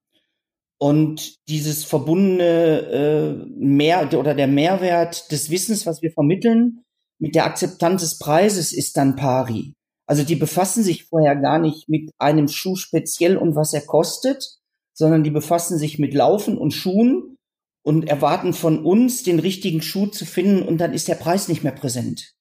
Und 0.79 1.35
dieses 1.47 1.83
verbundene 1.83 2.79
äh, 2.79 3.45
Mehr 3.55 4.11
oder 4.17 4.33
der 4.33 4.47
Mehrwert 4.47 5.31
des 5.31 5.51
Wissens, 5.51 5.85
was 5.85 6.01
wir 6.01 6.11
vermitteln, 6.11 6.81
mit 7.19 7.35
der 7.35 7.45
Akzeptanz 7.45 8.01
des 8.01 8.17
Preises 8.17 8.73
ist 8.73 8.97
dann 8.97 9.15
pari. 9.15 9.75
Also 10.07 10.23
die 10.23 10.35
befassen 10.35 10.83
sich 10.83 11.05
vorher 11.05 11.35
gar 11.35 11.59
nicht 11.59 11.87
mit 11.87 12.09
einem 12.17 12.47
Schuh 12.47 12.77
speziell 12.77 13.37
und 13.37 13.55
was 13.55 13.73
er 13.73 13.85
kostet, 13.85 14.57
sondern 14.97 15.23
die 15.23 15.29
befassen 15.29 15.77
sich 15.77 15.99
mit 15.99 16.15
Laufen 16.15 16.57
und 16.57 16.71
Schuhen 16.71 17.34
und 17.85 18.09
erwarten 18.09 18.53
von 18.53 18.83
uns, 18.83 19.23
den 19.23 19.39
richtigen 19.39 19.81
Schuh 19.81 20.07
zu 20.07 20.25
finden 20.25 20.63
und 20.63 20.79
dann 20.79 20.93
ist 20.93 21.07
der 21.07 21.15
Preis 21.15 21.47
nicht 21.47 21.63
mehr 21.63 21.71
präsent. 21.71 22.33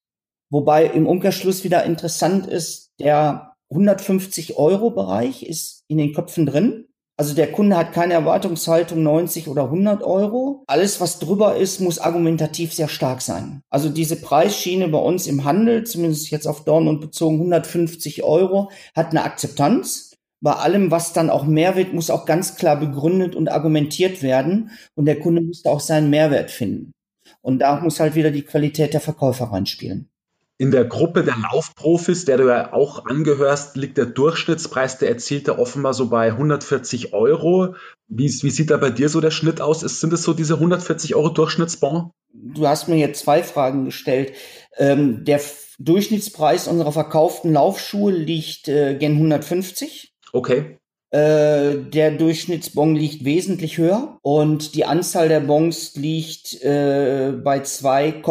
Wobei 0.51 0.87
im 0.87 1.07
Umkehrschluss 1.07 1.65
wieder 1.65 1.85
interessant 1.85 2.47
ist, 2.47 2.93
der 2.99 3.55
150 3.71 4.57
Euro 4.57 4.91
Bereich 4.91 5.43
ist 5.43 5.85
in 5.87 5.99
den 5.99 6.15
Köpfen 6.15 6.47
drin. 6.47 6.87
Also 7.17 7.35
der 7.35 7.53
Kunde 7.53 7.77
hat 7.77 7.93
keine 7.93 8.15
Erwartungshaltung 8.15 9.03
90 9.03 9.49
oder 9.49 9.65
100 9.65 10.03
Euro. 10.03 10.65
Alles, 10.67 11.01
was 11.01 11.19
drüber 11.19 11.57
ist, 11.57 11.81
muss 11.81 11.99
argumentativ 11.99 12.73
sehr 12.73 12.89
stark 12.89 13.21
sein. 13.21 13.61
Also 13.69 13.89
diese 13.89 14.17
Preisschiene 14.17 14.89
bei 14.89 14.99
uns 14.99 15.27
im 15.27 15.45
Handel, 15.45 15.85
zumindest 15.85 16.31
jetzt 16.31 16.47
auf 16.47 16.65
Dortmund 16.65 17.01
bezogen, 17.01 17.37
150 17.37 18.25
Euro, 18.25 18.71
hat 18.95 19.11
eine 19.11 19.23
Akzeptanz 19.23 20.14
bei 20.45 20.53
allem, 20.53 20.91
was 20.91 21.15
dann 21.15 21.31
auch 21.31 21.47
mehr 21.47 21.75
wird, 21.75 21.95
muss 21.95 22.11
auch 22.11 22.27
ganz 22.27 22.57
klar 22.57 22.79
begründet 22.79 23.35
und 23.35 23.51
argumentiert 23.51 24.23
werden. 24.23 24.71
Und 24.95 25.07
der 25.07 25.19
Kunde 25.19 25.41
muss 25.41 25.63
da 25.63 25.71
auch 25.71 25.81
seinen 25.81 26.11
Mehrwert 26.11 26.51
finden. 26.51 26.93
Und 27.41 27.61
da 27.61 27.81
muss 27.81 27.99
halt 27.99 28.15
wieder 28.15 28.31
die 28.31 28.43
Qualität 28.43 28.93
der 28.93 29.01
Verkäufer 29.01 29.47
reinspielen. 29.47 30.11
In 30.59 30.71
der 30.71 30.85
Gruppe 30.85 31.25
der 31.25 31.37
Laufprofis, 31.37 32.27
der 32.27 32.37
du 32.37 32.49
ja 32.49 32.75
auch 32.75 33.07
angehörst, 33.07 33.77
liegt 33.77 33.97
der 33.97 34.05
Durchschnittspreis 34.05 34.99
der 34.99 35.09
Erzielte 35.09 35.59
offenbar 35.59 35.95
so 35.95 36.11
bei 36.11 36.27
140 36.27 37.15
Euro. 37.15 37.75
Wie, 38.09 38.27
wie 38.27 38.51
sieht 38.51 38.71
da 38.71 38.77
bei 38.77 38.91
dir 38.91 39.09
so 39.09 39.23
der 39.23 39.31
Schnitt 39.31 39.63
aus? 39.63 39.83
Ist, 39.83 40.01
sind 40.01 40.13
es 40.13 40.25
so 40.25 40.35
diese 40.35 40.55
140 40.55 41.15
Euro 41.15 41.31
Durchschnittsbon? 41.31 42.11
Du 42.35 42.69
hast 42.69 42.87
mir 42.89 42.97
jetzt 42.97 43.25
zwei 43.25 43.43
Fragen 43.43 43.87
gestellt. 43.87 44.35
Ähm, 44.77 45.25
der 45.25 45.41
Durchschnittspreis 45.79 46.69
unserer 46.69 46.93
verkauften 46.93 47.55
Laufschuhe 47.55 48.13
liegt 48.13 48.69
äh, 48.69 48.95
gen 48.97 49.13
150. 49.13 50.14
Okay. 50.35 50.79
Äh, 51.11 51.77
der 51.77 52.11
Durchschnittsbon 52.11 52.97
liegt 52.97 53.25
wesentlich 53.25 53.79
höher 53.79 54.19
und 54.23 54.75
die 54.75 54.85
Anzahl 54.85 55.29
der 55.29 55.39
Bons 55.39 55.95
liegt 55.95 56.61
äh, 56.61 57.33
bei 57.33 57.61
2, 57.61 58.23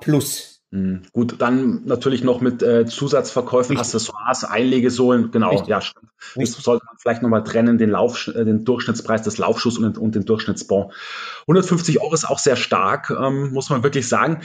plus. 0.00 0.60
Mhm. 0.70 1.04
Gut, 1.12 1.36
dann 1.38 1.86
natürlich 1.86 2.22
noch 2.22 2.42
mit 2.42 2.62
äh, 2.62 2.84
Zusatzverkäufen, 2.84 3.78
Richtig. 3.78 3.94
Accessoires, 3.94 4.44
Einlegesohlen, 4.44 5.30
genau, 5.30 5.52
Richtig. 5.52 5.68
ja, 5.68 5.80
stimmt. 5.80 6.10
Das 6.34 6.50
sollte 6.52 6.84
man 6.84 6.96
vielleicht 6.98 7.22
nochmal 7.22 7.42
trennen, 7.42 7.78
den, 7.78 7.88
Lauf, 7.88 8.28
äh, 8.28 8.44
den 8.44 8.66
Durchschnittspreis 8.66 9.22
des 9.22 9.38
Laufschuhs 9.38 9.78
und, 9.78 9.96
und 9.96 10.14
den 10.14 10.26
Durchschnittsbon. 10.26 10.92
150 11.42 12.02
Euro 12.02 12.12
ist 12.12 12.28
auch 12.28 12.38
sehr 12.38 12.56
stark, 12.56 13.10
ähm, 13.10 13.54
muss 13.54 13.70
man 13.70 13.82
wirklich 13.82 14.08
sagen. 14.08 14.42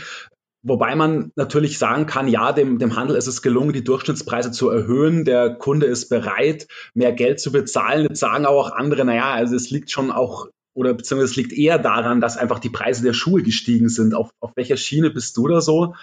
Wobei 0.64 0.96
man 0.96 1.32
natürlich 1.36 1.80
sagen 1.80 2.06
kann, 2.06 2.28
ja, 2.28 2.52
dem, 2.52 2.78
dem 2.78 2.96
Handel 2.96 3.16
ist 3.16 3.28
es 3.28 3.42
gelungen, 3.42 3.74
die 3.74 3.84
Durchschnittspreise 3.84 4.52
zu 4.52 4.70
erhöhen. 4.70 5.26
Der 5.26 5.56
Kunde 5.56 5.88
ist 5.88 6.10
bereit, 6.10 6.68
mehr 6.94 7.14
Geld 7.14 7.40
zu 7.40 7.52
bezahlen. 7.52 8.04
Jetzt 8.04 8.20
sagen 8.20 8.46
auch 8.46 8.72
andere, 8.72 9.04
naja, 9.04 9.32
also 9.32 9.56
es 9.56 9.72
liegt 9.72 9.90
schon 9.90 10.12
auch, 10.12 10.50
oder 10.76 10.94
beziehungsweise 10.94 11.32
es 11.32 11.36
liegt 11.36 11.54
eher 11.54 11.80
daran, 11.80 12.22
dass 12.22 12.38
einfach 12.38 12.60
die 12.60 12.70
Preise 12.70 13.02
der 13.02 13.14
Schuhe 13.14 13.42
gestiegen 13.42 13.90
sind. 13.90 14.14
Auf, 14.14 14.30
auf 14.40 14.52
welcher 14.56 14.78
Schiene 14.78 15.10
bist 15.10 15.36
du 15.36 15.48
da 15.48 15.62
so? 15.62 15.96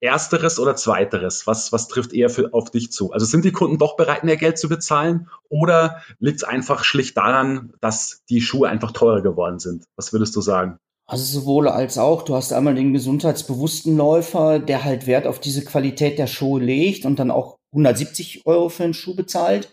Ersteres 0.00 0.58
oder 0.58 0.76
zweiteres? 0.76 1.46
Was, 1.46 1.72
was 1.72 1.88
trifft 1.88 2.12
eher 2.12 2.28
für, 2.28 2.52
auf 2.52 2.70
dich 2.70 2.92
zu? 2.92 3.12
Also 3.12 3.24
sind 3.24 3.46
die 3.46 3.52
Kunden 3.52 3.78
doch 3.78 3.96
bereit, 3.96 4.24
mehr 4.24 4.36
Geld 4.36 4.58
zu 4.58 4.68
bezahlen? 4.68 5.28
Oder 5.48 6.02
liegt 6.18 6.38
es 6.38 6.44
einfach 6.44 6.84
schlicht 6.84 7.16
daran, 7.16 7.72
dass 7.80 8.22
die 8.28 8.42
Schuhe 8.42 8.68
einfach 8.68 8.90
teurer 8.90 9.22
geworden 9.22 9.58
sind? 9.58 9.84
Was 9.96 10.12
würdest 10.12 10.36
du 10.36 10.42
sagen? 10.42 10.78
Also 11.06 11.40
sowohl 11.40 11.68
als 11.68 11.98
auch, 11.98 12.22
du 12.22 12.34
hast 12.34 12.52
einmal 12.52 12.74
den 12.74 12.92
gesundheitsbewussten 12.92 13.96
Läufer, 13.96 14.58
der 14.58 14.84
halt 14.84 15.06
Wert 15.06 15.26
auf 15.26 15.40
diese 15.40 15.64
Qualität 15.64 16.18
der 16.18 16.26
Schuhe 16.26 16.60
legt 16.60 17.04
und 17.04 17.18
dann 17.18 17.30
auch 17.30 17.58
170 17.72 18.46
Euro 18.46 18.68
für 18.68 18.84
einen 18.84 18.94
Schuh 18.94 19.14
bezahlt. 19.14 19.70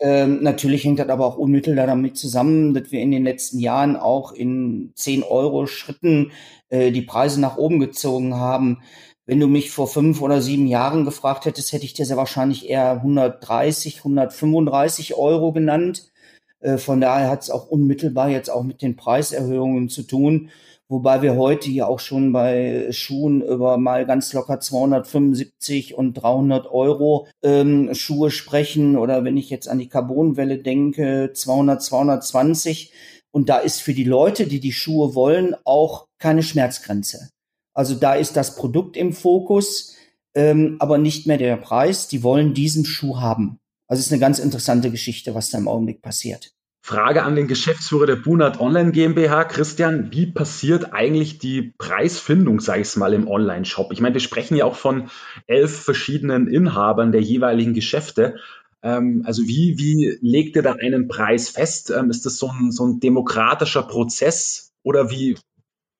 Ähm, 0.00 0.42
natürlich 0.42 0.84
hängt 0.84 1.00
das 1.00 1.08
aber 1.08 1.26
auch 1.26 1.36
unmittelbar 1.36 1.86
damit 1.86 2.16
zusammen, 2.16 2.72
dass 2.72 2.92
wir 2.92 3.00
in 3.00 3.10
den 3.10 3.24
letzten 3.24 3.58
Jahren 3.58 3.96
auch 3.96 4.32
in 4.32 4.92
10 4.94 5.24
Euro 5.24 5.66
Schritten 5.66 6.30
äh, 6.68 6.92
die 6.92 7.02
Preise 7.02 7.40
nach 7.40 7.56
oben 7.56 7.80
gezogen 7.80 8.34
haben. 8.34 8.82
Wenn 9.26 9.40
du 9.40 9.48
mich 9.48 9.70
vor 9.70 9.88
fünf 9.88 10.22
oder 10.22 10.40
sieben 10.40 10.66
Jahren 10.66 11.04
gefragt 11.04 11.44
hättest, 11.46 11.72
hätte 11.72 11.84
ich 11.84 11.94
dir 11.94 12.06
sehr 12.06 12.16
wahrscheinlich 12.16 12.68
eher 12.68 12.92
130, 12.92 13.98
135 13.98 15.16
Euro 15.16 15.52
genannt. 15.52 16.10
Äh, 16.60 16.78
von 16.78 17.00
daher 17.00 17.30
hat 17.30 17.42
es 17.42 17.50
auch 17.50 17.68
unmittelbar 17.68 18.30
jetzt 18.30 18.50
auch 18.50 18.62
mit 18.62 18.82
den 18.82 18.96
Preiserhöhungen 18.96 19.88
zu 19.88 20.02
tun. 20.02 20.50
Wobei 20.90 21.20
wir 21.20 21.36
heute 21.36 21.70
ja 21.70 21.86
auch 21.86 22.00
schon 22.00 22.32
bei 22.32 22.90
Schuhen 22.92 23.42
über 23.42 23.76
mal 23.76 24.06
ganz 24.06 24.32
locker 24.32 24.58
275 24.58 25.94
und 25.94 26.14
300 26.14 26.66
Euro 26.70 27.28
ähm, 27.42 27.94
Schuhe 27.94 28.30
sprechen. 28.30 28.96
Oder 28.96 29.22
wenn 29.22 29.36
ich 29.36 29.50
jetzt 29.50 29.68
an 29.68 29.78
die 29.78 29.90
Carbonwelle 29.90 30.58
denke, 30.58 31.30
200, 31.34 31.82
220. 31.82 32.92
Und 33.30 33.50
da 33.50 33.58
ist 33.58 33.82
für 33.82 33.92
die 33.92 34.04
Leute, 34.04 34.46
die 34.46 34.60
die 34.60 34.72
Schuhe 34.72 35.14
wollen, 35.14 35.54
auch 35.64 36.06
keine 36.18 36.42
Schmerzgrenze. 36.42 37.28
Also 37.74 37.94
da 37.94 38.14
ist 38.14 38.36
das 38.36 38.56
Produkt 38.56 38.96
im 38.96 39.12
Fokus, 39.12 39.94
ähm, 40.34 40.76
aber 40.78 40.96
nicht 40.96 41.26
mehr 41.26 41.36
der 41.36 41.58
Preis. 41.58 42.08
Die 42.08 42.22
wollen 42.22 42.54
diesen 42.54 42.86
Schuh 42.86 43.20
haben. 43.20 43.58
Also 43.88 44.00
es 44.00 44.06
ist 44.06 44.12
eine 44.12 44.20
ganz 44.20 44.38
interessante 44.38 44.90
Geschichte, 44.90 45.34
was 45.34 45.50
da 45.50 45.58
im 45.58 45.66
Augenblick 45.66 46.02
passiert. 46.02 46.52
Frage 46.82 47.22
an 47.22 47.36
den 47.36 47.48
Geschäftsführer 47.48 48.06
der 48.06 48.16
Bunat 48.16 48.60
Online 48.60 48.92
GmbH, 48.92 49.44
Christian, 49.44 50.10
wie 50.12 50.26
passiert 50.26 50.92
eigentlich 50.92 51.38
die 51.38 51.74
Preisfindung, 51.76 52.60
sage 52.60 52.82
ich 52.82 52.96
mal, 52.96 53.12
im 53.12 53.28
Online-Shop? 53.28 53.92
Ich 53.92 54.00
meine, 54.00 54.14
wir 54.14 54.20
sprechen 54.20 54.56
ja 54.56 54.64
auch 54.64 54.76
von 54.76 55.10
elf 55.46 55.82
verschiedenen 55.82 56.48
Inhabern 56.48 57.12
der 57.12 57.20
jeweiligen 57.20 57.74
Geschäfte. 57.74 58.36
Ähm, 58.82 59.22
also 59.26 59.42
wie, 59.42 59.78
wie 59.78 60.18
legt 60.22 60.56
ihr 60.56 60.62
da 60.62 60.72
einen 60.72 61.08
Preis 61.08 61.50
fest? 61.50 61.90
Ähm, 61.90 62.10
ist 62.10 62.24
das 62.24 62.38
so 62.38 62.48
ein, 62.48 62.72
so 62.72 62.86
ein 62.86 63.00
demokratischer 63.00 63.82
Prozess 63.82 64.72
oder 64.82 65.10
wie, 65.10 65.36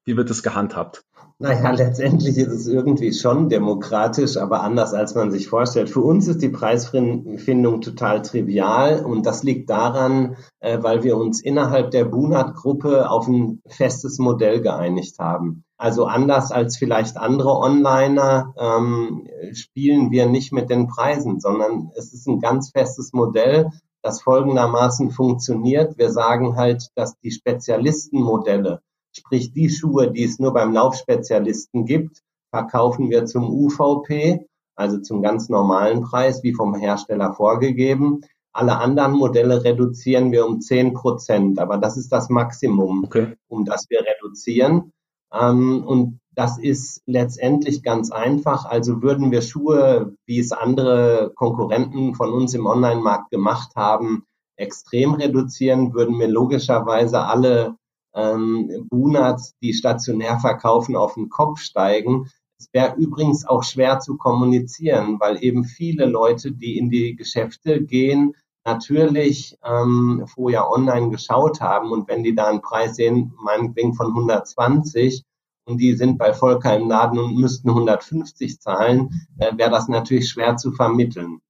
wie 0.07 0.17
wird 0.17 0.31
das 0.31 0.43
gehandhabt? 0.43 1.05
Naja, 1.41 1.71
letztendlich 1.71 2.37
ist 2.37 2.49
es 2.49 2.67
irgendwie 2.67 3.13
schon 3.13 3.49
demokratisch, 3.49 4.37
aber 4.37 4.63
anders 4.63 4.93
als 4.93 5.15
man 5.15 5.31
sich 5.31 5.47
vorstellt. 5.47 5.89
Für 5.89 6.01
uns 6.01 6.27
ist 6.27 6.43
die 6.43 6.49
Preisfindung 6.49 7.81
total 7.81 8.23
trivial 8.23 9.05
und 9.05 9.25
das 9.25 9.45
liegt 9.45 9.71
daran, 9.71 10.37
äh, 10.59 10.79
weil 10.83 11.05
wir 11.05 11.17
uns 11.17 11.41
innerhalb 11.41 11.93
der 11.93 12.07
Bunat-Gruppe 12.07 13.09
auf 13.09 13.29
ein 13.29 13.63
festes 13.69 14.19
Modell 14.19 14.61
geeinigt 14.61 15.21
haben. 15.21 15.63
Also 15.77 16.07
anders 16.07 16.51
als 16.51 16.77
vielleicht 16.77 17.17
andere 17.17 17.57
Onliner 17.57 18.53
ähm, 18.59 19.29
spielen 19.53 20.11
wir 20.11 20.27
nicht 20.27 20.53
mit 20.53 20.71
den 20.71 20.89
Preisen, 20.89 21.39
sondern 21.39 21.93
es 21.95 22.13
ist 22.13 22.27
ein 22.27 22.41
ganz 22.41 22.71
festes 22.71 23.13
Modell, 23.13 23.71
das 24.03 24.23
folgendermaßen 24.23 25.13
funktioniert. 25.13 25.99
Wir 25.99 26.11
sagen 26.11 26.57
halt, 26.57 26.89
dass 26.97 27.17
die 27.21 27.31
Spezialistenmodelle, 27.31 28.81
sprich 29.19 29.53
die 29.53 29.69
Schuhe, 29.71 30.11
die 30.11 30.25
es 30.25 30.39
nur 30.39 30.53
beim 30.53 30.73
Laufspezialisten 30.73 31.85
gibt, 31.85 32.23
verkaufen 32.51 33.11
wir 33.11 33.27
zum 33.27 33.51
UVP, 33.51 34.47
also 34.75 34.99
zum 34.99 35.23
ganz 35.23 35.49
normalen 35.49 36.03
Preis, 36.03 36.43
wie 36.43 36.55
vom 36.55 36.75
Hersteller 36.75 37.35
vorgegeben. 37.35 38.23
Alle 38.53 38.79
anderen 38.79 39.13
Modelle 39.13 39.63
reduzieren 39.65 40.33
wir 40.33 40.47
um 40.47 40.61
10 40.61 40.95
Prozent, 40.95 41.59
aber 41.59 41.79
das 41.79 41.97
ist 41.97 42.11
das 42.11 42.29
Maximum, 42.29 43.05
okay. 43.05 43.35
um 43.49 43.65
das 43.65 43.87
wir 43.89 44.01
reduzieren. 44.01 44.93
Ähm, 45.33 45.85
und 45.85 46.21
das 46.35 46.59
ist 46.59 47.03
letztendlich 47.07 47.83
ganz 47.83 48.11
einfach. 48.11 48.65
Also 48.65 49.03
würden 49.03 49.31
wir 49.31 49.43
Schuhe, 49.43 50.15
wie 50.27 50.39
es 50.39 50.53
andere 50.53 51.33
Konkurrenten 51.35 52.15
von 52.15 52.33
uns 52.33 52.55
im 52.55 52.67
Online-Markt 52.67 53.31
gemacht 53.31 53.73
haben, 53.75 54.25
extrem 54.57 55.15
reduzieren, 55.15 55.95
würden 55.95 56.19
wir 56.19 56.29
logischerweise 56.29 57.21
alle 57.21 57.77
ähm, 58.15 58.87
Bunats, 58.89 59.55
die 59.63 59.73
stationär 59.73 60.39
verkaufen, 60.39 60.97
auf 60.97 61.15
den 61.15 61.29
Kopf 61.29 61.61
steigen. 61.61 62.31
Es 62.59 62.69
wäre 62.73 62.97
übrigens 62.97 63.47
auch 63.47 63.63
schwer 63.63 64.01
zu 64.01 64.17
kommunizieren, 64.17 65.21
weil 65.21 65.43
eben 65.43 65.65
viele 65.65 66.07
Leute, 66.07 66.53
die 66.53 66.77
in 66.77 66.91
die 66.91 67.15
Geschäfte 67.15 67.83
gehen, 67.83 68.35
natürlich 68.65 69.57
ähm, 69.65 70.25
vorher 70.27 70.71
online 70.71 71.11
geschaut 71.11 71.61
haben 71.61 71.91
und 71.91 72.09
wenn 72.09 72.23
die 72.23 72.35
da 72.35 72.49
einen 72.49 72.61
Preis 72.61 72.97
sehen, 72.97 73.33
meinetwegen 73.43 73.95
von 73.95 74.09
120 74.09 75.25
und 75.67 75.79
die 75.79 75.95
sind 75.95 76.19
bei 76.19 76.35
Volker 76.35 76.77
im 76.77 76.89
Laden 76.89 77.19
und 77.19 77.37
müssten 77.37 77.69
150 77.69 78.61
zahlen, 78.61 79.29
äh, 79.39 79.57
wäre 79.57 79.71
das 79.71 79.89
natürlich 79.89 80.29
schwer 80.29 80.57
zu 80.57 80.73
vermitteln. 80.73 81.41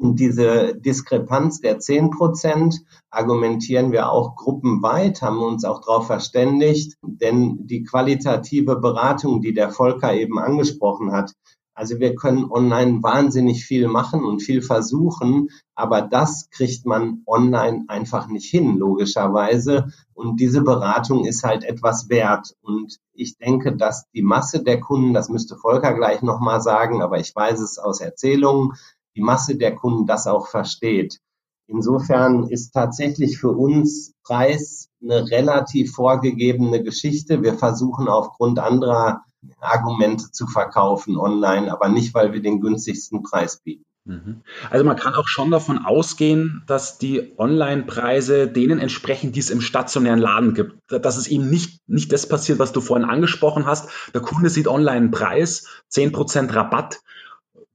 Und 0.00 0.20
diese 0.20 0.76
Diskrepanz 0.76 1.60
der 1.60 1.80
10 1.80 2.10
Prozent 2.10 2.80
argumentieren 3.10 3.90
wir 3.90 4.10
auch 4.12 4.36
gruppenweit, 4.36 5.22
haben 5.22 5.42
uns 5.42 5.64
auch 5.64 5.80
darauf 5.80 6.06
verständigt, 6.06 6.96
denn 7.02 7.66
die 7.66 7.82
qualitative 7.82 8.76
Beratung, 8.76 9.40
die 9.40 9.52
der 9.52 9.70
Volker 9.70 10.14
eben 10.14 10.38
angesprochen 10.38 11.10
hat, 11.10 11.32
also 11.78 12.00
wir 12.00 12.16
können 12.16 12.50
online 12.50 13.04
wahnsinnig 13.04 13.64
viel 13.64 13.86
machen 13.86 14.24
und 14.24 14.42
viel 14.42 14.62
versuchen, 14.62 15.50
aber 15.76 16.02
das 16.02 16.50
kriegt 16.50 16.84
man 16.86 17.22
online 17.24 17.84
einfach 17.86 18.26
nicht 18.26 18.50
hin, 18.50 18.76
logischerweise. 18.76 19.86
Und 20.12 20.40
diese 20.40 20.62
Beratung 20.62 21.24
ist 21.24 21.44
halt 21.44 21.62
etwas 21.62 22.08
wert. 22.08 22.56
Und 22.62 22.98
ich 23.12 23.38
denke, 23.38 23.76
dass 23.76 24.10
die 24.12 24.22
Masse 24.22 24.64
der 24.64 24.80
Kunden, 24.80 25.14
das 25.14 25.28
müsste 25.28 25.56
Volker 25.56 25.94
gleich 25.94 26.20
nochmal 26.20 26.60
sagen, 26.60 27.00
aber 27.00 27.20
ich 27.20 27.32
weiß 27.32 27.60
es 27.60 27.78
aus 27.78 28.00
Erzählungen, 28.00 28.72
die 29.18 29.24
Masse 29.24 29.56
der 29.56 29.74
Kunden 29.74 30.06
das 30.06 30.28
auch 30.28 30.46
versteht. 30.46 31.18
Insofern 31.66 32.44
ist 32.44 32.70
tatsächlich 32.70 33.38
für 33.38 33.50
uns 33.50 34.14
Preis 34.22 34.88
eine 35.02 35.28
relativ 35.28 35.92
vorgegebene 35.92 36.82
Geschichte. 36.84 37.42
Wir 37.42 37.54
versuchen 37.54 38.08
aufgrund 38.08 38.60
anderer 38.60 39.22
Argumente 39.60 40.30
zu 40.30 40.46
verkaufen 40.46 41.18
online, 41.18 41.70
aber 41.70 41.88
nicht, 41.88 42.14
weil 42.14 42.32
wir 42.32 42.40
den 42.40 42.60
günstigsten 42.60 43.22
Preis 43.24 43.60
bieten. 43.62 43.84
Mhm. 44.04 44.42
Also 44.70 44.84
man 44.84 44.96
kann 44.96 45.14
auch 45.14 45.26
schon 45.26 45.50
davon 45.50 45.78
ausgehen, 45.78 46.62
dass 46.66 46.98
die 46.98 47.34
Online-Preise 47.36 48.48
denen 48.48 48.78
entsprechen, 48.78 49.32
die 49.32 49.40
es 49.40 49.50
im 49.50 49.60
stationären 49.60 50.20
Laden 50.20 50.54
gibt. 50.54 50.76
Dass 50.88 51.16
es 51.16 51.26
eben 51.26 51.50
nicht, 51.50 51.80
nicht 51.88 52.12
das 52.12 52.28
passiert, 52.28 52.60
was 52.60 52.72
du 52.72 52.80
vorhin 52.80 53.08
angesprochen 53.08 53.66
hast. 53.66 53.90
Der 54.14 54.22
Kunde 54.22 54.48
sieht 54.48 54.68
online 54.68 54.96
einen 54.96 55.10
Preis, 55.10 55.66
10% 55.92 56.54
Rabatt, 56.54 57.00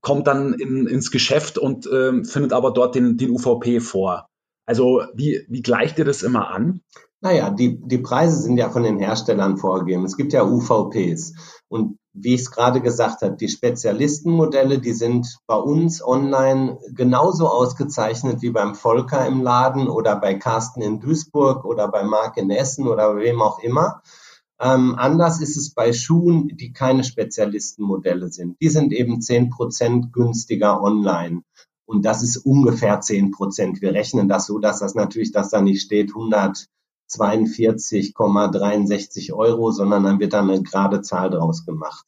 kommt 0.04 0.28
dann 0.28 0.54
in, 0.54 0.86
ins 0.86 1.10
Geschäft 1.10 1.58
und 1.58 1.88
äh, 1.88 2.24
findet 2.24 2.54
aber 2.54 2.72
dort 2.72 2.94
den, 2.94 3.18
den 3.18 3.32
UVP 3.32 3.80
vor. 3.80 4.28
Also 4.66 5.02
wie, 5.16 5.46
wie 5.50 5.62
gleicht 5.62 5.98
ihr 5.98 6.06
das 6.06 6.22
immer 6.22 6.52
an? 6.52 6.82
Naja, 7.22 7.50
die, 7.50 7.80
die 7.88 8.00
Preise 8.00 8.42
sind 8.42 8.58
ja 8.58 8.70
von 8.70 8.84
den 8.84 9.00
Herstellern 9.00 9.58
vorgegeben. 9.58 10.04
Es 10.04 10.18
gibt 10.18 10.34
ja 10.34 10.44
UVPs. 10.44 11.34
Und 11.70 11.98
wie 12.12 12.36
ich 12.36 12.42
es 12.42 12.52
gerade 12.52 12.82
gesagt 12.82 13.22
habe, 13.22 13.38
die 13.38 13.48
Spezialistenmodelle, 13.48 14.80
die 14.80 14.92
sind 14.92 15.38
bei 15.48 15.56
uns 15.56 16.06
online 16.06 16.78
genauso 16.94 17.48
ausgezeichnet 17.48 18.42
wie 18.42 18.52
beim 18.52 18.76
Volker 18.76 19.26
im 19.26 19.42
Laden 19.42 19.88
oder 19.88 20.18
bei 20.18 20.36
Carsten 20.36 20.82
in 20.82 21.00
Duisburg 21.00 21.64
oder 21.64 21.88
bei 21.88 22.04
Marc 22.04 22.38
in 22.38 22.52
Essen 22.52 22.88
oder 22.90 23.16
wem 23.16 23.42
auch 23.42 23.60
immer. 23.60 24.02
Ähm, 24.60 24.96
anders 24.98 25.42
ist 25.42 25.58
es 25.58 25.74
bei 25.74 25.94
Schuhen, 25.94 26.48
die 26.48 26.74
keine 26.74 27.04
Spezialistenmodelle 27.04 28.30
sind. 28.30 28.60
Die 28.62 28.70
sind 28.70 28.94
eben 28.94 29.22
zehn 29.22 29.50
Prozent 29.50 30.14
günstiger 30.14 30.82
online. 30.82 31.42
Und 31.86 32.06
das 32.06 32.24
ist 32.24 32.38
ungefähr 32.38 33.02
zehn 33.02 33.32
Prozent. 33.32 33.82
Wir 33.82 33.94
rechnen 33.94 34.30
das 34.30 34.48
so, 34.48 34.60
dass 34.60 34.80
das 34.80 34.96
natürlich, 34.96 35.32
dass 35.32 35.50
da 35.50 35.62
nicht 35.62 35.82
steht 35.82 36.10
100 36.10 36.68
42,63 37.10 39.34
Euro, 39.34 39.72
sondern 39.72 40.04
dann 40.04 40.20
wird 40.20 40.34
da 40.34 40.42
eine 40.42 40.62
gerade 40.64 41.02
Zahl 41.02 41.30
draus 41.30 41.66
gemacht. 41.66 42.06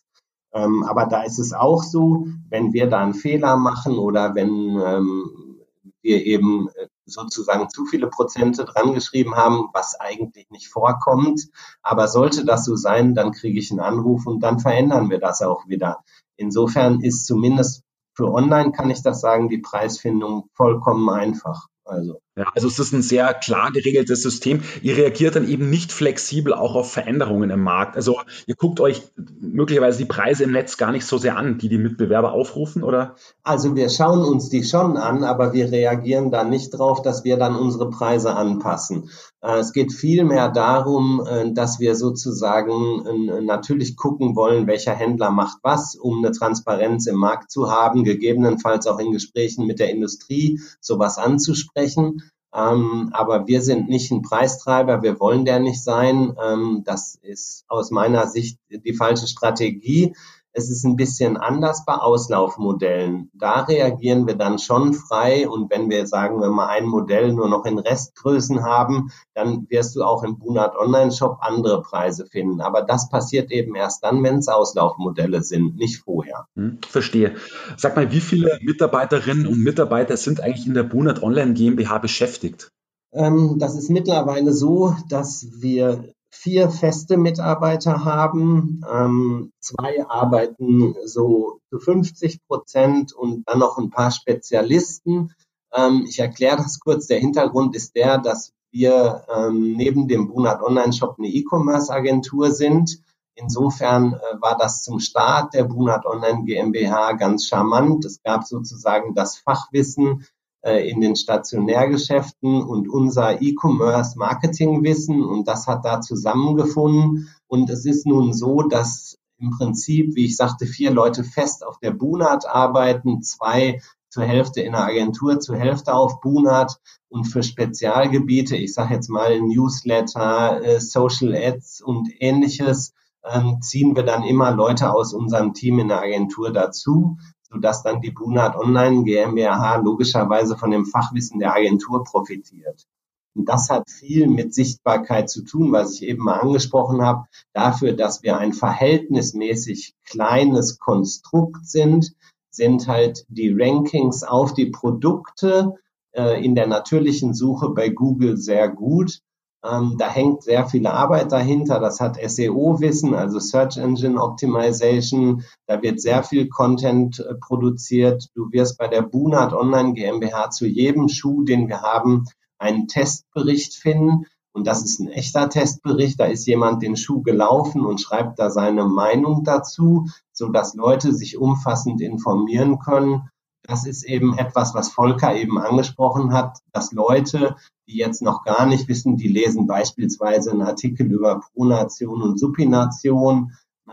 Ähm, 0.53 0.83
aber 0.83 1.05
da 1.05 1.23
ist 1.23 1.39
es 1.39 1.53
auch 1.53 1.83
so, 1.83 2.27
wenn 2.49 2.73
wir 2.73 2.87
da 2.87 2.99
einen 2.99 3.13
Fehler 3.13 3.55
machen 3.57 3.97
oder 3.97 4.35
wenn 4.35 4.79
ähm, 4.83 5.61
wir 6.01 6.25
eben 6.25 6.67
äh, 6.75 6.87
sozusagen 7.05 7.69
zu 7.69 7.85
viele 7.85 8.07
Prozente 8.07 8.65
dran 8.65 8.93
geschrieben 8.93 9.35
haben, 9.35 9.69
was 9.73 9.99
eigentlich 9.99 10.49
nicht 10.49 10.69
vorkommt. 10.69 11.47
Aber 11.81 12.07
sollte 12.07 12.45
das 12.45 12.65
so 12.65 12.75
sein, 12.75 13.15
dann 13.15 13.31
kriege 13.31 13.59
ich 13.59 13.71
einen 13.71 13.79
Anruf 13.79 14.25
und 14.25 14.41
dann 14.41 14.59
verändern 14.59 15.09
wir 15.09 15.19
das 15.19 15.41
auch 15.41 15.67
wieder. 15.67 16.03
Insofern 16.35 17.01
ist 17.01 17.25
zumindest 17.25 17.83
für 18.13 18.31
online, 18.31 18.71
kann 18.71 18.89
ich 18.89 19.01
das 19.01 19.21
sagen, 19.21 19.49
die 19.49 19.59
Preisfindung 19.59 20.49
vollkommen 20.53 21.09
einfach. 21.09 21.67
Also. 21.83 22.19
Ja, 22.37 22.51
also 22.53 22.67
es 22.67 22.79
ist 22.79 22.91
ein 22.91 23.01
sehr 23.01 23.33
klar 23.33 23.71
geregeltes 23.71 24.21
System. 24.21 24.61
Ihr 24.81 24.97
reagiert 24.97 25.37
dann 25.37 25.47
eben 25.47 25.69
nicht 25.69 25.93
flexibel 25.93 26.53
auch 26.53 26.75
auf 26.75 26.91
Veränderungen 26.91 27.49
im 27.49 27.61
Markt. 27.61 27.95
Also 27.95 28.19
ihr 28.45 28.55
guckt 28.55 28.81
euch 28.81 29.03
möglicherweise 29.39 29.99
die 29.99 30.05
Preise 30.05 30.43
im 30.43 30.51
Netz 30.51 30.75
gar 30.75 30.91
nicht 30.91 31.05
so 31.05 31.17
sehr 31.17 31.37
an, 31.37 31.57
die 31.57 31.69
die 31.69 31.77
Mitbewerber 31.77 32.33
aufrufen, 32.33 32.83
oder? 32.83 33.15
Also 33.43 33.75
wir 33.75 33.87
schauen 33.87 34.19
uns 34.19 34.49
die 34.49 34.65
schon 34.65 34.97
an, 34.97 35.23
aber 35.23 35.53
wir 35.53 35.71
reagieren 35.71 36.29
da 36.29 36.43
nicht 36.43 36.71
drauf, 36.71 37.01
dass 37.01 37.23
wir 37.23 37.37
dann 37.37 37.55
unsere 37.55 37.89
Preise 37.89 38.35
anpassen. 38.35 39.09
Äh, 39.45 39.59
es 39.59 39.73
geht 39.73 39.93
vielmehr 39.93 40.49
darum, 40.49 41.25
äh, 41.25 41.53
dass 41.53 41.79
wir 41.79 41.95
sozusagen 41.95 43.05
äh, 43.05 43.41
natürlich 43.41 43.95
gucken 43.95 44.35
wollen, 44.35 44.67
welcher 44.67 44.93
Händler 44.93 45.31
macht 45.31 45.59
was, 45.61 45.95
um 45.95 46.17
eine 46.17 46.31
Transparenz 46.31 47.05
im 47.07 47.17
Markt 47.17 47.51
zu 47.51 47.71
haben, 47.71 48.03
gegebenenfalls 48.03 48.87
auch 48.87 48.99
in 48.99 49.11
Gesprächen 49.11 49.67
mit 49.67 49.79
der 49.79 49.91
Industrie 49.91 50.59
sowas 50.81 51.17
anzusprechen. 51.17 52.23
Ähm, 52.55 53.09
aber 53.11 53.47
wir 53.47 53.61
sind 53.61 53.89
nicht 53.89 54.11
ein 54.11 54.21
Preistreiber, 54.21 55.03
wir 55.03 55.19
wollen 55.19 55.43
der 55.43 55.59
nicht 55.59 55.83
sein. 55.83 56.35
Ähm, 56.41 56.83
das 56.85 57.15
ist 57.21 57.65
aus 57.67 57.91
meiner 57.91 58.27
Sicht 58.27 58.59
die 58.69 58.93
falsche 58.93 59.27
Strategie. 59.27 60.15
Es 60.57 60.69
ist 60.69 60.85
ein 60.85 60.95
bisschen 60.95 61.35
anders 61.35 61.83
bei 61.83 61.95
Auslaufmodellen. 61.95 63.29
Da 63.33 63.63
reagieren 63.63 64.25
wir 64.25 64.35
dann 64.35 64.57
schon 64.57 64.93
frei 64.93 65.49
und 65.49 65.69
wenn 65.69 65.89
wir 65.89 66.07
sagen, 66.07 66.39
wenn 66.39 66.53
wir 66.53 66.69
ein 66.69 66.85
Modell 66.85 67.33
nur 67.33 67.49
noch 67.49 67.65
in 67.65 67.77
Restgrößen 67.77 68.63
haben, 68.63 69.11
dann 69.33 69.67
wirst 69.69 69.97
du 69.97 70.03
auch 70.03 70.23
im 70.23 70.39
Bunat 70.39 70.77
Online 70.77 71.11
Shop 71.11 71.39
andere 71.41 71.81
Preise 71.81 72.25
finden. 72.25 72.61
Aber 72.61 72.83
das 72.83 73.09
passiert 73.09 73.51
eben 73.51 73.75
erst 73.75 74.01
dann, 74.05 74.23
wenn 74.23 74.37
es 74.37 74.47
Auslaufmodelle 74.47 75.43
sind, 75.43 75.75
nicht 75.75 75.97
vorher. 75.97 76.47
Hm, 76.55 76.79
verstehe. 76.87 77.35
Sag 77.75 77.97
mal, 77.97 78.13
wie 78.13 78.21
viele 78.21 78.57
Mitarbeiterinnen 78.61 79.47
und 79.47 79.61
Mitarbeiter 79.61 80.15
sind 80.15 80.39
eigentlich 80.39 80.67
in 80.67 80.73
der 80.73 80.83
Bunat 80.83 81.21
Online 81.21 81.53
GmbH 81.53 81.97
beschäftigt? 81.97 82.71
Ähm, 83.11 83.57
das 83.59 83.75
ist 83.75 83.89
mittlerweile 83.89 84.53
so, 84.53 84.95
dass 85.09 85.47
wir 85.59 86.15
vier 86.35 86.69
feste 86.69 87.17
Mitarbeiter 87.17 88.03
haben. 88.05 88.81
Ähm, 88.91 89.51
zwei 89.59 90.05
arbeiten 90.07 90.95
so 91.05 91.59
zu 91.69 91.79
50 91.79 92.45
Prozent 92.47 93.13
und 93.13 93.43
dann 93.47 93.59
noch 93.59 93.77
ein 93.77 93.89
paar 93.89 94.11
Spezialisten. 94.11 95.33
Ähm, 95.73 96.05
ich 96.07 96.19
erkläre 96.19 96.57
das 96.57 96.79
kurz. 96.79 97.07
Der 97.07 97.19
Hintergrund 97.19 97.75
ist 97.75 97.95
der, 97.95 98.17
dass 98.17 98.53
wir 98.71 99.25
ähm, 99.33 99.73
neben 99.77 100.07
dem 100.07 100.27
Bunat 100.27 100.61
Online 100.61 100.93
Shop 100.93 101.15
eine 101.17 101.27
E-Commerce 101.27 101.91
Agentur 101.91 102.51
sind. 102.51 102.99
Insofern 103.35 104.13
äh, 104.13 104.41
war 104.41 104.57
das 104.57 104.83
zum 104.83 104.99
Start 104.99 105.53
der 105.53 105.63
Bunat 105.63 106.05
Online 106.05 106.43
GmbH 106.43 107.13
ganz 107.13 107.47
charmant. 107.47 108.05
Es 108.05 108.21
gab 108.21 108.43
sozusagen 108.43 109.13
das 109.13 109.37
Fachwissen, 109.37 110.25
in 110.65 110.99
den 111.01 111.15
Stationärgeschäften 111.15 112.63
und 112.63 112.89
unser 112.89 113.41
E-Commerce-Marketing-Wissen. 113.41 115.23
Und 115.23 115.47
das 115.47 115.67
hat 115.67 115.85
da 115.85 116.01
zusammengefunden. 116.01 117.29
Und 117.47 117.69
es 117.69 117.85
ist 117.85 118.05
nun 118.07 118.33
so, 118.33 118.63
dass 118.63 119.17
im 119.37 119.51
Prinzip, 119.51 120.15
wie 120.15 120.25
ich 120.25 120.35
sagte, 120.35 120.65
vier 120.65 120.91
Leute 120.91 121.23
fest 121.23 121.65
auf 121.65 121.77
der 121.79 121.91
Bunat 121.91 122.47
arbeiten, 122.47 123.21
zwei 123.21 123.81
zur 124.09 124.23
Hälfte 124.23 124.61
in 124.61 124.71
der 124.71 124.85
Agentur, 124.85 125.39
zur 125.39 125.57
Hälfte 125.57 125.93
auf 125.93 126.19
Bunat. 126.21 126.79
Und 127.09 127.25
für 127.25 127.43
Spezialgebiete, 127.43 128.57
ich 128.57 128.73
sage 128.73 128.95
jetzt 128.95 129.09
mal 129.09 129.39
Newsletter, 129.39 130.63
äh, 130.63 130.79
Social 130.79 131.35
Ads 131.35 131.81
und 131.81 132.09
ähnliches, 132.19 132.93
ähm, 133.23 133.61
ziehen 133.61 133.95
wir 133.95 134.03
dann 134.03 134.23
immer 134.23 134.51
Leute 134.51 134.91
aus 134.91 135.13
unserem 135.13 135.53
Team 135.53 135.79
in 135.79 135.87
der 135.89 136.01
Agentur 136.01 136.51
dazu, 136.51 137.17
sodass 137.55 137.83
dann 137.83 138.01
die 138.01 138.11
Bunat 138.11 138.57
Online 138.57 139.03
GmbH 139.03 139.77
logischerweise 139.77 140.57
von 140.57 140.71
dem 140.71 140.85
Fachwissen 140.85 141.39
der 141.39 141.55
Agentur 141.55 142.03
profitiert. 142.03 142.85
Und 143.33 143.47
das 143.47 143.69
hat 143.69 143.89
viel 143.89 144.27
mit 144.27 144.53
Sichtbarkeit 144.53 145.29
zu 145.29 145.43
tun, 145.43 145.71
was 145.71 145.93
ich 145.93 146.03
eben 146.03 146.23
mal 146.23 146.39
angesprochen 146.39 147.01
habe, 147.01 147.27
dafür, 147.53 147.93
dass 147.93 148.23
wir 148.23 148.37
ein 148.37 148.51
verhältnismäßig 148.51 149.93
kleines 150.05 150.79
Konstrukt 150.79 151.65
sind, 151.65 152.13
sind 152.49 152.89
halt 152.89 153.25
die 153.29 153.53
Rankings 153.57 154.23
auf 154.23 154.53
die 154.53 154.67
Produkte 154.67 155.75
äh, 156.11 156.43
in 156.43 156.55
der 156.55 156.67
natürlichen 156.67 157.33
Suche 157.33 157.69
bei 157.69 157.87
Google 157.87 158.35
sehr 158.35 158.67
gut. 158.67 159.19
Ähm, 159.65 159.95
da 159.97 160.09
hängt 160.09 160.43
sehr 160.43 160.67
viel 160.67 160.85
Arbeit 160.85 161.31
dahinter. 161.31 161.79
Das 161.79 161.99
hat 161.99 162.17
SEO-Wissen, 162.17 163.15
also 163.15 163.39
Search 163.39 163.77
Engine 163.77 164.21
Optimization. 164.21 165.43
Da 165.65 165.81
wird 165.81 165.99
sehr 166.01 166.23
viel 166.23 166.47
Content 166.49 167.19
äh, 167.19 167.35
produziert. 167.35 168.29
Du 168.35 168.51
wirst 168.51 168.77
bei 168.77 168.87
der 168.87 169.01
Bunat 169.01 169.53
Online 169.53 169.93
GmbH 169.93 170.51
zu 170.51 170.67
jedem 170.67 171.09
Schuh, 171.09 171.43
den 171.43 171.67
wir 171.67 171.81
haben, 171.81 172.25
einen 172.59 172.87
Testbericht 172.87 173.73
finden. 173.73 174.25
Und 174.53 174.67
das 174.67 174.83
ist 174.83 174.99
ein 174.99 175.09
echter 175.09 175.49
Testbericht. 175.49 176.19
Da 176.19 176.25
ist 176.25 176.45
jemand 176.45 176.83
den 176.83 176.95
Schuh 176.95 177.21
gelaufen 177.23 177.85
und 177.85 177.99
schreibt 177.99 178.39
da 178.39 178.49
seine 178.49 178.85
Meinung 178.85 179.43
dazu, 179.43 180.07
so 180.31 180.49
dass 180.49 180.75
Leute 180.75 181.13
sich 181.13 181.37
umfassend 181.37 182.01
informieren 182.01 182.79
können 182.79 183.29
das 183.67 183.85
ist 183.85 184.03
eben 184.03 184.37
etwas, 184.37 184.73
was 184.73 184.89
Volker 184.89 185.35
eben 185.35 185.57
angesprochen 185.59 186.33
hat, 186.33 186.59
dass 186.71 186.91
Leute, 186.91 187.55
die 187.87 187.97
jetzt 187.97 188.21
noch 188.21 188.43
gar 188.43 188.65
nicht 188.65 188.87
wissen, 188.87 189.17
die 189.17 189.27
lesen 189.27 189.67
beispielsweise 189.67 190.51
einen 190.51 190.61
Artikel 190.61 191.11
über 191.11 191.41
Pronation 191.53 192.21
und 192.21 192.39
Supination. 192.39 193.51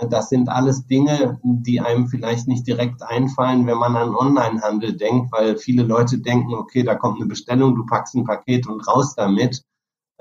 Das 0.09 0.31
sind 0.31 0.48
alles 0.48 0.87
Dinge, 0.87 1.38
die 1.42 1.81
einem 1.81 2.07
vielleicht 2.07 2.48
nicht 2.48 2.66
direkt 2.66 3.02
einfallen, 3.02 3.66
wenn 3.66 3.76
man 3.76 3.94
an 3.96 4.14
Onlinehandel 4.14 4.96
denkt, 4.96 5.31
weil 5.33 5.59
viele 5.59 5.83
Leute 5.83 6.18
denken, 6.18 6.55
okay, 6.55 6.83
da 6.83 6.94
kommt 6.94 7.20
eine 7.20 7.28
Bestellung, 7.28 7.76
du 7.76 7.85
packst 7.85 8.14
ein 8.14 8.24
Paket 8.24 8.66
und 8.66 8.81
raus 8.88 9.14
damit 9.14 9.62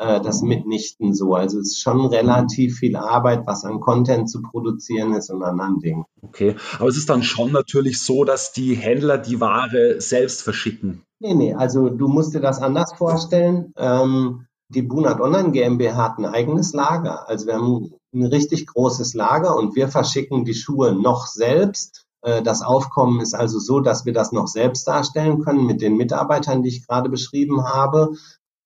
äh, 0.01 0.19
das 0.19 0.41
mitnichten 0.41 1.13
so. 1.13 1.35
Also 1.35 1.59
es 1.59 1.73
ist 1.73 1.81
schon 1.81 2.05
relativ 2.07 2.79
viel 2.79 2.95
Arbeit, 2.95 3.45
was 3.45 3.63
an 3.63 3.79
Content 3.79 4.29
zu 4.29 4.41
produzieren 4.41 5.13
ist 5.13 5.29
und 5.29 5.43
an 5.43 5.59
anderen 5.59 5.79
Dingen. 5.79 6.05
Okay, 6.21 6.55
aber 6.79 6.89
es 6.89 6.97
ist 6.97 7.09
dann 7.09 7.23
schon 7.23 7.51
natürlich 7.51 8.01
so, 8.01 8.25
dass 8.25 8.51
die 8.51 8.75
Händler 8.75 9.17
die 9.17 9.39
Ware 9.39 10.01
selbst 10.01 10.41
verschicken. 10.41 11.03
Nee, 11.21 11.35
nee, 11.35 11.53
also 11.53 11.89
du 11.89 12.07
musst 12.07 12.33
dir 12.33 12.39
das 12.39 12.59
anders 12.59 12.93
vorstellen. 12.93 13.73
Ähm, 13.77 14.47
die 14.69 14.81
Bunat 14.81 15.21
Online 15.21 15.51
GmbH 15.51 15.95
hat 15.95 16.17
ein 16.17 16.25
eigenes 16.25 16.73
Lager. 16.73 17.29
Also 17.29 17.45
wir 17.45 17.55
haben 17.55 17.93
ein 18.11 18.23
richtig 18.23 18.65
großes 18.65 19.13
Lager 19.13 19.55
und 19.55 19.75
wir 19.75 19.87
verschicken 19.87 20.45
die 20.45 20.55
Schuhe 20.55 20.93
noch 20.93 21.27
selbst. 21.27 22.05
Äh, 22.23 22.41
das 22.41 22.63
Aufkommen 22.63 23.21
ist 23.21 23.35
also 23.35 23.59
so, 23.59 23.81
dass 23.81 24.05
wir 24.05 24.13
das 24.13 24.31
noch 24.31 24.47
selbst 24.47 24.87
darstellen 24.87 25.43
können 25.43 25.67
mit 25.67 25.81
den 25.81 25.95
Mitarbeitern, 25.95 26.63
die 26.63 26.69
ich 26.69 26.87
gerade 26.87 27.09
beschrieben 27.09 27.65
habe 27.65 28.15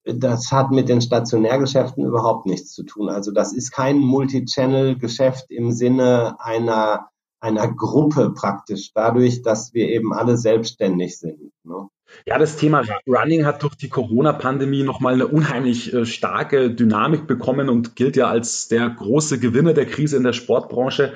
das 0.05 0.51
hat 0.51 0.71
mit 0.71 0.87
den 0.87 1.01
Stationärgeschäften 1.01 2.05
überhaupt 2.05 2.45
nichts 2.45 2.73
zu 2.73 2.83
tun. 2.83 3.09
Also 3.09 3.31
das 3.31 3.53
ist 3.53 3.71
kein 3.71 3.97
Multi-Channel-Geschäft 3.97 5.49
im 5.49 5.71
Sinne 5.71 6.35
einer, 6.39 7.09
einer 7.39 7.67
Gruppe 7.73 8.31
praktisch, 8.31 8.91
dadurch, 8.93 9.41
dass 9.41 9.73
wir 9.73 9.89
eben 9.89 10.13
alle 10.13 10.37
selbstständig 10.37 11.17
sind. 11.17 11.51
Ne? 11.63 11.89
Ja, 12.25 12.37
das 12.37 12.57
Thema 12.57 12.83
Running 13.07 13.45
hat 13.45 13.63
durch 13.63 13.75
die 13.75 13.89
Corona-Pandemie 13.89 14.83
nochmal 14.83 15.13
eine 15.13 15.27
unheimlich 15.27 15.93
äh, 15.93 16.05
starke 16.05 16.71
Dynamik 16.71 17.27
bekommen 17.27 17.69
und 17.69 17.95
gilt 17.95 18.15
ja 18.15 18.27
als 18.27 18.67
der 18.67 18.89
große 18.89 19.39
Gewinner 19.39 19.73
der 19.73 19.85
Krise 19.85 20.17
in 20.17 20.23
der 20.23 20.33
Sportbranche. 20.33 21.13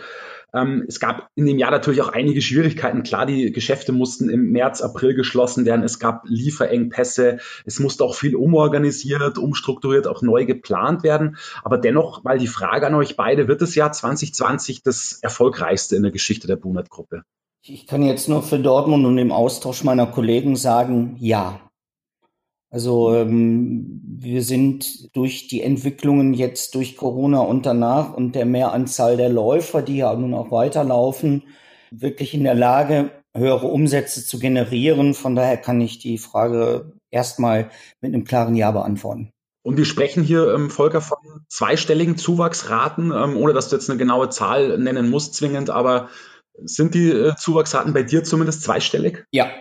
Ähm, 0.54 0.86
es 0.88 1.00
gab 1.00 1.30
in 1.36 1.46
dem 1.46 1.60
Jahr 1.60 1.72
natürlich 1.72 2.02
auch 2.02 2.10
einige 2.10 2.42
Schwierigkeiten. 2.42 3.04
Klar, 3.04 3.26
die 3.26 3.52
Geschäfte 3.52 3.92
mussten 3.92 4.30
im 4.30 4.52
März, 4.52 4.82
April 4.82 5.14
geschlossen 5.14 5.66
werden. 5.66 5.84
Es 5.84 6.00
gab 6.00 6.24
Lieferengpässe. 6.28 7.40
Es 7.66 7.80
musste 7.80 8.04
auch 8.04 8.16
viel 8.16 8.36
umorganisiert, 8.36 9.38
umstrukturiert, 9.38 10.08
auch 10.08 10.22
neu 10.22 10.46
geplant 10.46 11.04
werden. 11.04 11.38
Aber 11.64 11.78
dennoch 11.78 12.24
mal 12.24 12.40
die 12.40 12.48
Frage 12.48 12.88
an 12.88 12.96
euch 12.96 13.16
beide, 13.16 13.48
wird 13.48 13.62
das 13.62 13.76
Jahr 13.76 13.92
2020 13.92 14.84
das 14.84 15.20
erfolgreichste 15.22 15.96
in 15.96 16.04
der 16.04 16.12
Geschichte 16.12 16.48
der 16.48 16.56
Bunat-Gruppe? 16.56 17.24
Ich 17.62 17.88
kann 17.88 18.04
jetzt 18.04 18.30
nur 18.30 18.42
für 18.42 18.58
Dortmund 18.58 19.06
und 19.06 19.18
im 19.18 19.32
Austausch 19.32 19.84
meiner 19.84 20.08
Kollegen 20.08 20.56
sagen, 20.56 21.18
ja. 21.20 21.60
Also 22.72 23.14
ähm, 23.16 24.02
wir 24.06 24.44
sind 24.44 25.14
durch 25.16 25.48
die 25.48 25.62
Entwicklungen 25.62 26.34
jetzt 26.34 26.76
durch 26.76 26.96
Corona 26.96 27.42
und 27.42 27.66
danach 27.66 28.14
und 28.14 28.34
der 28.36 28.46
Mehranzahl 28.46 29.18
der 29.18 29.30
Läufer, 29.30 29.82
die 29.82 29.98
ja 29.98 30.14
nun 30.16 30.34
auch 30.34 30.52
weiterlaufen, 30.52 31.44
wirklich 31.92 32.34
in 32.34 32.44
der 32.44 32.56
Lage, 32.56 33.12
höhere 33.36 33.68
Umsätze 33.68 34.26
zu 34.26 34.40
generieren. 34.40 35.14
Von 35.14 35.36
daher 35.36 35.58
kann 35.58 35.82
ich 35.82 36.00
die 36.00 36.18
Frage 36.18 36.94
erstmal 37.12 37.72
mit 38.02 38.14
einem 38.14 38.24
klaren 38.24 38.56
Ja 38.56 38.72
beantworten. 38.72 39.32
Und 39.64 39.78
wir 39.78 39.86
sprechen 39.86 40.24
hier, 40.24 40.54
ähm, 40.54 40.70
Volker, 40.70 41.02
von 41.02 41.18
zweistelligen 41.50 42.18
Zuwachsraten, 42.18 43.12
ähm, 43.12 43.36
ohne 43.36 43.54
dass 43.54 43.70
du 43.70 43.76
jetzt 43.76 43.90
eine 43.90 44.00
genaue 44.00 44.30
Zahl 44.30 44.78
nennen 44.78 45.10
musst, 45.10 45.34
zwingend, 45.34 45.70
aber 45.70 46.10
sind 46.64 46.94
die 46.94 47.10
äh, 47.10 47.36
Zuwachsraten 47.36 47.94
bei 47.94 48.04
dir 48.04 48.24
zumindest 48.24 48.64
zweistellig? 48.64 49.26
Ja. 49.32 49.52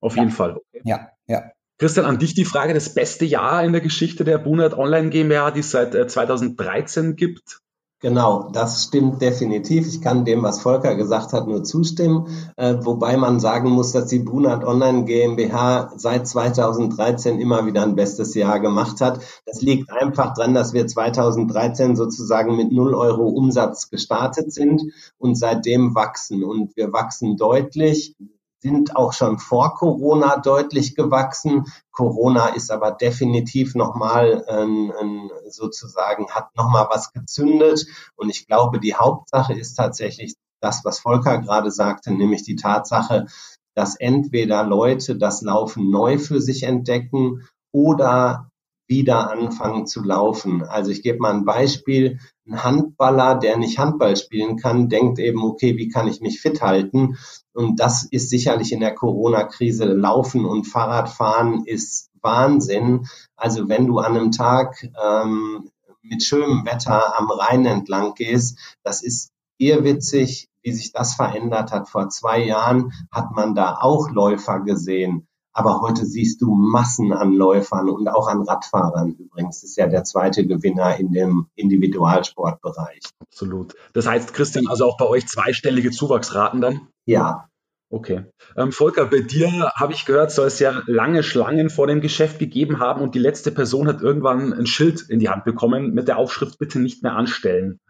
Auf 0.00 0.16
ja. 0.16 0.22
jeden 0.22 0.34
Fall. 0.34 0.56
Okay. 0.56 0.82
Ja, 0.84 1.10
ja. 1.26 1.50
Christian, 1.78 2.06
an 2.06 2.18
dich 2.18 2.34
die 2.34 2.44
Frage, 2.44 2.74
das 2.74 2.94
beste 2.94 3.24
Jahr 3.24 3.64
in 3.64 3.72
der 3.72 3.80
Geschichte 3.80 4.24
der 4.24 4.38
Bunert 4.38 4.74
Online 4.74 5.10
GmbH, 5.10 5.50
die 5.50 5.60
es 5.60 5.70
seit 5.70 5.92
2013 6.10 7.10
äh, 7.10 7.14
gibt? 7.14 7.61
Genau, 8.02 8.50
das 8.52 8.82
stimmt 8.82 9.22
definitiv. 9.22 9.86
Ich 9.86 10.00
kann 10.00 10.24
dem, 10.24 10.42
was 10.42 10.60
Volker 10.60 10.96
gesagt 10.96 11.32
hat, 11.32 11.46
nur 11.46 11.62
zustimmen. 11.62 12.26
Äh, 12.56 12.74
wobei 12.80 13.16
man 13.16 13.38
sagen 13.38 13.70
muss, 13.70 13.92
dass 13.92 14.08
die 14.08 14.18
Brunat 14.18 14.64
Online 14.64 15.04
GmbH 15.04 15.92
seit 15.94 16.26
2013 16.26 17.38
immer 17.38 17.64
wieder 17.64 17.84
ein 17.84 17.94
bestes 17.94 18.34
Jahr 18.34 18.58
gemacht 18.58 19.00
hat. 19.00 19.20
Das 19.46 19.62
liegt 19.62 19.92
einfach 19.92 20.34
dran, 20.34 20.52
dass 20.52 20.72
wir 20.72 20.88
2013 20.88 21.94
sozusagen 21.94 22.56
mit 22.56 22.72
0 22.72 22.92
Euro 22.92 23.28
Umsatz 23.28 23.88
gestartet 23.88 24.52
sind 24.52 24.82
und 25.18 25.38
seitdem 25.38 25.94
wachsen. 25.94 26.42
Und 26.42 26.76
wir 26.76 26.92
wachsen 26.92 27.36
deutlich 27.36 28.16
sind 28.62 28.96
auch 28.96 29.12
schon 29.12 29.38
vor 29.38 29.74
Corona 29.74 30.38
deutlich 30.38 30.94
gewachsen. 30.94 31.66
Corona 31.90 32.48
ist 32.48 32.70
aber 32.70 32.92
definitiv 32.92 33.74
nochmal 33.74 34.44
ähm, 34.48 35.30
sozusagen, 35.48 36.30
hat 36.30 36.54
nochmal 36.56 36.86
was 36.90 37.12
gezündet. 37.12 37.86
Und 38.14 38.30
ich 38.30 38.46
glaube, 38.46 38.78
die 38.78 38.94
Hauptsache 38.94 39.52
ist 39.52 39.74
tatsächlich 39.74 40.34
das, 40.60 40.84
was 40.84 41.00
Volker 41.00 41.38
gerade 41.38 41.72
sagte, 41.72 42.12
nämlich 42.12 42.44
die 42.44 42.56
Tatsache, 42.56 43.26
dass 43.74 43.96
entweder 43.96 44.62
Leute 44.62 45.16
das 45.16 45.42
Laufen 45.42 45.90
neu 45.90 46.18
für 46.18 46.40
sich 46.40 46.62
entdecken 46.62 47.48
oder 47.72 48.51
wieder 48.86 49.30
anfangen 49.30 49.86
zu 49.86 50.02
laufen. 50.02 50.62
Also 50.62 50.90
ich 50.90 51.02
gebe 51.02 51.18
mal 51.18 51.32
ein 51.32 51.44
Beispiel. 51.44 52.18
Ein 52.46 52.62
Handballer, 52.64 53.36
der 53.36 53.56
nicht 53.56 53.78
Handball 53.78 54.16
spielen 54.16 54.56
kann, 54.56 54.88
denkt 54.88 55.18
eben, 55.18 55.42
okay, 55.42 55.76
wie 55.76 55.88
kann 55.88 56.08
ich 56.08 56.20
mich 56.20 56.40
fit 56.40 56.60
halten? 56.60 57.16
Und 57.54 57.80
das 57.80 58.04
ist 58.04 58.30
sicherlich 58.30 58.72
in 58.72 58.80
der 58.80 58.94
Corona-Krise 58.94 59.84
Laufen 59.84 60.44
und 60.44 60.64
Fahrradfahren 60.64 61.64
ist 61.64 62.10
Wahnsinn. 62.20 63.06
Also 63.36 63.68
wenn 63.68 63.86
du 63.86 63.98
an 63.98 64.16
einem 64.16 64.32
Tag 64.32 64.88
ähm, 65.02 65.70
mit 66.02 66.22
schönem 66.22 66.64
Wetter 66.66 67.18
am 67.18 67.30
Rhein 67.30 67.64
entlang 67.66 68.14
gehst, 68.14 68.58
das 68.82 69.02
ist 69.02 69.32
irrwitzig, 69.58 70.48
wie 70.62 70.72
sich 70.72 70.92
das 70.92 71.14
verändert 71.14 71.72
hat. 71.72 71.88
Vor 71.88 72.08
zwei 72.08 72.44
Jahren 72.44 72.92
hat 73.10 73.32
man 73.32 73.54
da 73.54 73.78
auch 73.80 74.10
Läufer 74.10 74.60
gesehen. 74.60 75.26
Aber 75.52 75.80
heute 75.82 76.06
siehst 76.06 76.40
du 76.40 76.54
Massen 76.54 77.12
an 77.12 77.34
Läufern 77.34 77.90
und 77.90 78.08
auch 78.08 78.28
an 78.28 78.42
Radfahrern. 78.42 79.12
Übrigens 79.12 79.62
ist 79.62 79.76
ja 79.76 79.86
der 79.86 80.04
zweite 80.04 80.46
Gewinner 80.46 80.96
in 80.96 81.12
dem 81.12 81.46
Individualsportbereich. 81.56 83.02
Absolut. 83.20 83.74
Das 83.92 84.06
heißt, 84.06 84.32
Christian, 84.32 84.66
also 84.68 84.86
auch 84.86 84.96
bei 84.96 85.06
euch 85.06 85.26
zweistellige 85.26 85.90
Zuwachsraten 85.90 86.60
dann? 86.60 86.88
Ja, 87.04 87.48
Okay. 87.92 88.24
Ähm, 88.56 88.72
Volker, 88.72 89.04
bei 89.04 89.20
dir 89.20 89.70
habe 89.74 89.92
ich 89.92 90.06
gehört, 90.06 90.30
soll 90.30 90.46
es 90.46 90.58
ja 90.58 90.82
lange 90.86 91.22
Schlangen 91.22 91.68
vor 91.68 91.86
dem 91.86 92.00
Geschäft 92.00 92.38
gegeben 92.38 92.80
haben 92.80 93.02
und 93.02 93.14
die 93.14 93.18
letzte 93.18 93.52
Person 93.52 93.86
hat 93.86 94.00
irgendwann 94.00 94.54
ein 94.54 94.64
Schild 94.64 95.02
in 95.10 95.18
die 95.18 95.28
Hand 95.28 95.44
bekommen 95.44 95.92
mit 95.92 96.08
der 96.08 96.16
Aufschrift 96.16 96.58
bitte 96.58 96.78
nicht 96.78 97.02
mehr 97.02 97.12
anstellen. 97.12 97.80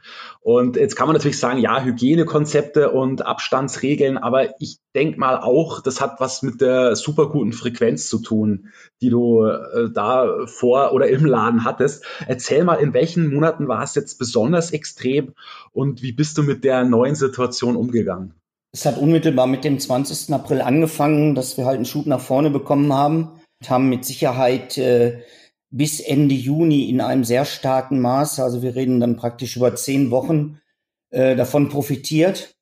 Und 0.40 0.74
jetzt 0.74 0.96
kann 0.96 1.06
man 1.06 1.14
natürlich 1.14 1.38
sagen, 1.38 1.60
ja, 1.60 1.80
Hygienekonzepte 1.80 2.90
und 2.90 3.24
Abstandsregeln, 3.24 4.18
aber 4.18 4.60
ich 4.60 4.78
denke 4.96 5.20
mal 5.20 5.38
auch, 5.38 5.80
das 5.80 6.00
hat 6.00 6.18
was 6.18 6.42
mit 6.42 6.60
der 6.60 6.96
super 6.96 7.28
guten 7.28 7.52
Frequenz 7.52 8.08
zu 8.08 8.18
tun, 8.18 8.72
die 9.02 9.10
du 9.10 9.44
äh, 9.44 9.88
da 9.92 10.46
vor 10.46 10.94
oder 10.94 11.06
im 11.06 11.24
Laden 11.24 11.62
hattest. 11.62 12.04
Erzähl 12.26 12.64
mal, 12.64 12.80
in 12.80 12.92
welchen 12.92 13.32
Monaten 13.32 13.68
war 13.68 13.84
es 13.84 13.94
jetzt 13.94 14.18
besonders 14.18 14.72
extrem 14.72 15.34
und 15.70 16.02
wie 16.02 16.12
bist 16.12 16.36
du 16.38 16.42
mit 16.42 16.64
der 16.64 16.82
neuen 16.82 17.14
Situation 17.14 17.76
umgegangen? 17.76 18.41
Es 18.74 18.86
hat 18.86 18.96
unmittelbar 18.96 19.46
mit 19.46 19.64
dem 19.64 19.78
20. 19.78 20.32
April 20.32 20.62
angefangen, 20.62 21.34
dass 21.34 21.58
wir 21.58 21.66
halt 21.66 21.76
einen 21.76 21.84
Schub 21.84 22.06
nach 22.06 22.20
vorne 22.20 22.48
bekommen 22.48 22.92
haben. 22.94 23.40
Wir 23.60 23.68
haben 23.68 23.90
mit 23.90 24.06
Sicherheit 24.06 24.78
äh, 24.78 25.20
bis 25.70 26.00
Ende 26.00 26.34
Juni 26.34 26.88
in 26.88 27.02
einem 27.02 27.24
sehr 27.24 27.44
starken 27.44 28.00
Maß, 28.00 28.40
also 28.40 28.62
wir 28.62 28.74
reden 28.74 28.98
dann 28.98 29.16
praktisch 29.16 29.56
über 29.56 29.74
zehn 29.74 30.10
Wochen, 30.10 30.58
äh, 31.10 31.36
davon 31.36 31.68
profitiert. 31.68 32.54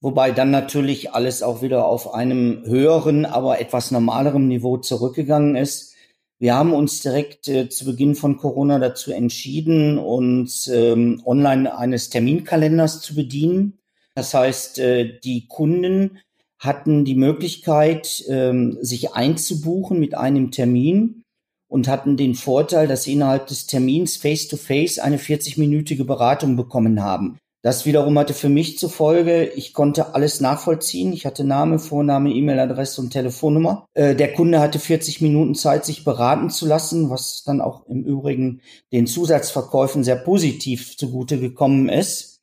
Wobei 0.00 0.32
dann 0.32 0.50
natürlich 0.50 1.12
alles 1.12 1.42
auch 1.42 1.60
wieder 1.60 1.86
auf 1.86 2.14
einem 2.14 2.62
höheren, 2.64 3.26
aber 3.26 3.60
etwas 3.60 3.90
normalerem 3.90 4.48
Niveau 4.48 4.78
zurückgegangen 4.78 5.56
ist. 5.56 5.94
Wir 6.38 6.54
haben 6.54 6.72
uns 6.72 7.00
direkt 7.00 7.48
äh, 7.48 7.68
zu 7.68 7.84
Beginn 7.84 8.14
von 8.14 8.38
Corona 8.38 8.78
dazu 8.78 9.12
entschieden, 9.12 9.98
uns 9.98 10.68
ähm, 10.68 11.22
online 11.24 11.76
eines 11.76 12.08
Terminkalenders 12.08 13.02
zu 13.02 13.14
bedienen. 13.14 13.78
Das 14.14 14.34
heißt, 14.34 14.78
äh, 14.78 15.18
die 15.20 15.46
Kunden 15.48 16.18
hatten 16.58 17.04
die 17.04 17.14
Möglichkeit, 17.14 18.24
ähm, 18.28 18.78
sich 18.80 19.12
einzubuchen 19.12 19.98
mit 19.98 20.14
einem 20.16 20.50
Termin 20.50 21.22
und 21.68 21.88
hatten 21.88 22.16
den 22.16 22.34
Vorteil, 22.34 22.86
dass 22.86 23.04
sie 23.04 23.14
innerhalb 23.14 23.48
des 23.48 23.66
Termins 23.66 24.16
face-to-face 24.16 24.98
-face 24.98 25.00
eine 25.00 25.18
40-minütige 25.18 26.04
Beratung 26.04 26.56
bekommen 26.56 27.02
haben. 27.02 27.38
Das 27.64 27.86
wiederum 27.86 28.18
hatte 28.18 28.34
für 28.34 28.50
mich 28.50 28.78
zur 28.78 28.90
Folge, 28.90 29.46
ich 29.46 29.72
konnte 29.72 30.14
alles 30.14 30.42
nachvollziehen. 30.42 31.14
Ich 31.14 31.24
hatte 31.24 31.44
Name, 31.44 31.78
Vorname, 31.78 32.30
E-Mail-Adresse 32.30 33.00
und 33.00 33.08
Telefonnummer. 33.08 33.86
Äh, 33.94 34.14
der 34.14 34.34
Kunde 34.34 34.60
hatte 34.60 34.78
40 34.78 35.22
Minuten 35.22 35.54
Zeit, 35.54 35.86
sich 35.86 36.04
beraten 36.04 36.50
zu 36.50 36.66
lassen, 36.66 37.08
was 37.08 37.42
dann 37.42 37.62
auch 37.62 37.86
im 37.86 38.04
Übrigen 38.04 38.60
den 38.92 39.06
Zusatzverkäufen 39.06 40.04
sehr 40.04 40.16
positiv 40.16 40.98
zugute 40.98 41.40
gekommen 41.40 41.88
ist. 41.88 42.33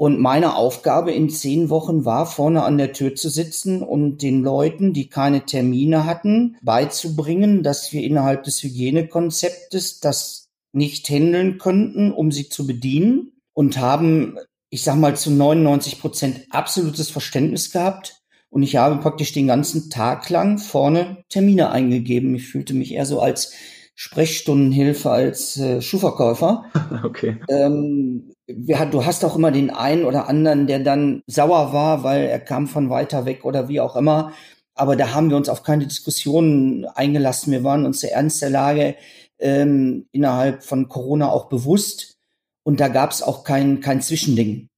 Und 0.00 0.18
meine 0.18 0.56
Aufgabe 0.56 1.12
in 1.12 1.28
zehn 1.28 1.68
Wochen 1.68 2.06
war, 2.06 2.24
vorne 2.24 2.62
an 2.62 2.78
der 2.78 2.94
Tür 2.94 3.14
zu 3.16 3.28
sitzen 3.28 3.82
und 3.82 4.22
den 4.22 4.42
Leuten, 4.42 4.94
die 4.94 5.10
keine 5.10 5.44
Termine 5.44 6.06
hatten, 6.06 6.56
beizubringen, 6.62 7.62
dass 7.62 7.92
wir 7.92 8.02
innerhalb 8.02 8.44
des 8.44 8.62
Hygienekonzeptes 8.62 10.00
das 10.00 10.48
nicht 10.72 11.10
handeln 11.10 11.58
könnten, 11.58 12.12
um 12.12 12.32
sie 12.32 12.48
zu 12.48 12.66
bedienen 12.66 13.32
und 13.52 13.76
haben, 13.76 14.38
ich 14.70 14.84
sag 14.84 14.96
mal, 14.96 15.18
zu 15.18 15.32
99 15.32 16.00
Prozent 16.00 16.46
absolutes 16.48 17.10
Verständnis 17.10 17.70
gehabt. 17.70 18.22
Und 18.48 18.62
ich 18.62 18.76
habe 18.76 19.02
praktisch 19.02 19.34
den 19.34 19.48
ganzen 19.48 19.90
Tag 19.90 20.30
lang 20.30 20.56
vorne 20.56 21.24
Termine 21.28 21.72
eingegeben. 21.72 22.34
Ich 22.34 22.48
fühlte 22.48 22.72
mich 22.72 22.94
eher 22.94 23.04
so 23.04 23.20
als 23.20 23.52
Sprechstundenhilfe 24.00 25.10
als 25.10 25.58
äh, 25.58 25.82
Schuhverkäufer. 25.82 26.64
Okay. 27.04 27.36
Ähm, 27.48 28.32
wir, 28.46 28.84
du 28.86 29.04
hast 29.04 29.24
auch 29.24 29.36
immer 29.36 29.50
den 29.50 29.70
einen 29.70 30.04
oder 30.04 30.28
anderen, 30.28 30.66
der 30.66 30.80
dann 30.80 31.22
sauer 31.26 31.72
war, 31.72 32.02
weil 32.02 32.24
er 32.24 32.40
kam 32.40 32.66
von 32.66 32.90
weiter 32.90 33.26
weg 33.26 33.44
oder 33.44 33.68
wie 33.68 33.80
auch 33.80 33.96
immer. 33.96 34.32
Aber 34.74 34.96
da 34.96 35.14
haben 35.14 35.30
wir 35.30 35.36
uns 35.36 35.48
auf 35.48 35.62
keine 35.62 35.86
Diskussionen 35.86 36.86
eingelassen. 36.86 37.52
Wir 37.52 37.62
waren 37.62 37.84
uns 37.84 38.00
der 38.00 38.12
Ernst 38.12 38.40
der 38.42 38.50
Lage 38.50 38.96
ähm, 39.38 40.06
innerhalb 40.12 40.64
von 40.64 40.88
Corona 40.88 41.30
auch 41.30 41.48
bewusst. 41.48 42.16
Und 42.64 42.80
da 42.80 42.88
gab 42.88 43.10
es 43.10 43.22
auch 43.22 43.44
kein, 43.44 43.80
kein 43.80 44.00
Zwischending. 44.00 44.68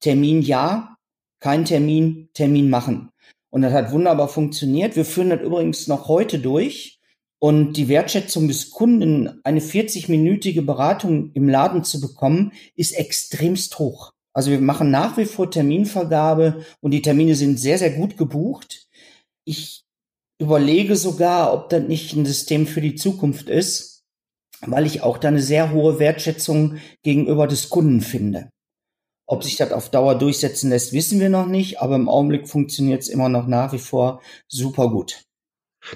Termin 0.00 0.42
ja, 0.42 0.96
kein 1.40 1.64
Termin, 1.64 2.30
Termin 2.34 2.68
machen. 2.68 3.10
Und 3.50 3.62
das 3.62 3.72
hat 3.72 3.92
wunderbar 3.92 4.28
funktioniert. 4.28 4.96
Wir 4.96 5.04
führen 5.04 5.30
das 5.30 5.40
übrigens 5.40 5.86
noch 5.86 6.08
heute 6.08 6.38
durch. 6.38 6.98
Und 7.42 7.72
die 7.72 7.88
Wertschätzung 7.88 8.46
des 8.46 8.70
Kunden, 8.70 9.40
eine 9.42 9.58
40-minütige 9.58 10.62
Beratung 10.62 11.32
im 11.32 11.48
Laden 11.48 11.82
zu 11.82 12.00
bekommen, 12.00 12.52
ist 12.76 12.92
extremst 12.92 13.80
hoch. 13.80 14.12
Also 14.32 14.52
wir 14.52 14.60
machen 14.60 14.92
nach 14.92 15.16
wie 15.16 15.24
vor 15.24 15.50
Terminvergabe 15.50 16.64
und 16.80 16.92
die 16.92 17.02
Termine 17.02 17.34
sind 17.34 17.58
sehr, 17.58 17.78
sehr 17.78 17.90
gut 17.90 18.16
gebucht. 18.16 18.86
Ich 19.44 19.82
überlege 20.40 20.94
sogar, 20.94 21.52
ob 21.52 21.68
das 21.68 21.82
nicht 21.82 22.14
ein 22.14 22.26
System 22.26 22.64
für 22.64 22.80
die 22.80 22.94
Zukunft 22.94 23.48
ist, 23.48 24.04
weil 24.64 24.86
ich 24.86 25.00
auch 25.00 25.18
da 25.18 25.26
eine 25.26 25.42
sehr 25.42 25.72
hohe 25.72 25.98
Wertschätzung 25.98 26.76
gegenüber 27.02 27.48
des 27.48 27.70
Kunden 27.70 28.02
finde. 28.02 28.50
Ob 29.26 29.42
sich 29.42 29.56
das 29.56 29.72
auf 29.72 29.90
Dauer 29.90 30.14
durchsetzen 30.14 30.70
lässt, 30.70 30.92
wissen 30.92 31.18
wir 31.18 31.28
noch 31.28 31.46
nicht, 31.46 31.80
aber 31.80 31.96
im 31.96 32.08
Augenblick 32.08 32.48
funktioniert 32.48 33.02
es 33.02 33.08
immer 33.08 33.28
noch 33.28 33.48
nach 33.48 33.72
wie 33.72 33.80
vor 33.80 34.22
super 34.46 34.90
gut. 34.90 35.24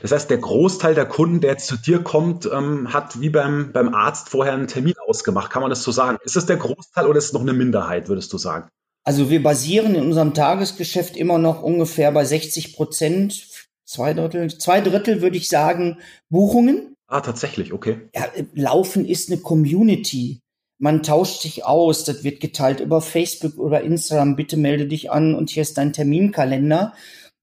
Das 0.02 0.12
heißt, 0.12 0.30
der 0.30 0.38
Großteil 0.38 0.94
der 0.94 1.06
Kunden, 1.06 1.40
der 1.40 1.52
jetzt 1.52 1.66
zu 1.66 1.76
dir 1.76 2.02
kommt, 2.02 2.48
ähm, 2.52 2.92
hat 2.92 3.20
wie 3.20 3.30
beim, 3.30 3.70
beim 3.72 3.94
Arzt 3.94 4.28
vorher 4.28 4.52
einen 4.52 4.66
Termin 4.66 4.94
ausgemacht. 5.06 5.50
Kann 5.50 5.62
man 5.62 5.70
das 5.70 5.82
so 5.82 5.92
sagen? 5.92 6.18
Ist 6.24 6.36
das 6.36 6.46
der 6.46 6.56
Großteil 6.56 7.06
oder 7.06 7.18
ist 7.18 7.26
es 7.26 7.32
noch 7.32 7.42
eine 7.42 7.52
Minderheit, 7.52 8.08
würdest 8.08 8.32
du 8.32 8.38
sagen? 8.38 8.68
Also 9.04 9.30
wir 9.30 9.42
basieren 9.42 9.94
in 9.94 10.02
unserem 10.02 10.34
Tagesgeschäft 10.34 11.16
immer 11.16 11.38
noch 11.38 11.62
ungefähr 11.62 12.10
bei 12.10 12.24
60 12.24 12.74
Prozent, 12.74 13.46
zwei 13.84 14.12
Drittel, 14.12 14.58
zwei 14.58 14.80
Drittel 14.80 15.22
würde 15.22 15.36
ich 15.36 15.48
sagen, 15.48 15.98
Buchungen. 16.28 16.96
Ah, 17.06 17.20
tatsächlich, 17.20 17.72
okay. 17.72 18.08
Ja, 18.14 18.26
Laufen 18.54 19.06
ist 19.06 19.30
eine 19.30 19.40
Community. 19.40 20.40
Man 20.78 21.04
tauscht 21.04 21.40
sich 21.40 21.64
aus, 21.64 22.04
das 22.04 22.24
wird 22.24 22.40
geteilt 22.40 22.80
über 22.80 23.00
Facebook 23.00 23.58
oder 23.58 23.80
Instagram. 23.82 24.34
Bitte 24.34 24.56
melde 24.56 24.86
dich 24.86 25.10
an 25.12 25.36
und 25.36 25.50
hier 25.50 25.62
ist 25.62 25.78
dein 25.78 25.92
Terminkalender. 25.92 26.92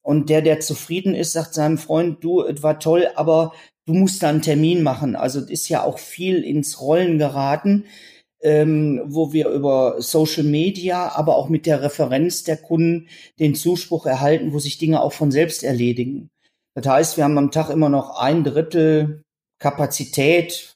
Und 0.04 0.30
der, 0.30 0.42
der 0.42 0.60
zufrieden 0.60 1.16
ist, 1.16 1.34
sagt 1.34 1.54
seinem 1.54 1.78
Freund, 1.78 2.24
du, 2.24 2.44
es 2.44 2.62
war 2.62 2.80
toll, 2.80 3.08
aber 3.16 3.54
du 3.86 3.94
musst 3.94 4.22
da 4.22 4.30
einen 4.30 4.42
Termin 4.42 4.84
machen. 4.84 5.16
Also 5.16 5.40
es 5.40 5.50
ist 5.50 5.70
ja 5.70 5.84
auch 5.84 5.98
viel 5.98 6.44
ins 6.44 6.82
Rollen 6.82 7.18
geraten, 7.18 7.86
ähm, 8.42 9.02
wo 9.06 9.32
wir 9.32 9.48
über 9.48 10.02
Social 10.02 10.44
Media, 10.44 11.16
aber 11.16 11.38
auch 11.38 11.48
mit 11.48 11.66
der 11.66 11.82
Referenz 11.82 12.44
der 12.44 12.58
Kunden 12.58 13.08
den 13.40 13.56
Zuspruch 13.56 14.06
erhalten, 14.06 14.52
wo 14.54 14.60
sich 14.60 14.78
Dinge 14.78 15.02
auch 15.02 15.14
von 15.14 15.32
selbst 15.32 15.64
erledigen. 15.64 16.30
Das 16.76 16.86
heißt, 16.86 17.18
wir 17.18 17.24
haben 17.24 17.38
am 17.38 17.52
Tag 17.52 17.70
immer 17.70 17.90
noch 17.90 18.20
ein 18.20 18.44
Drittel 18.44 19.24
Kapazität, 19.60 20.76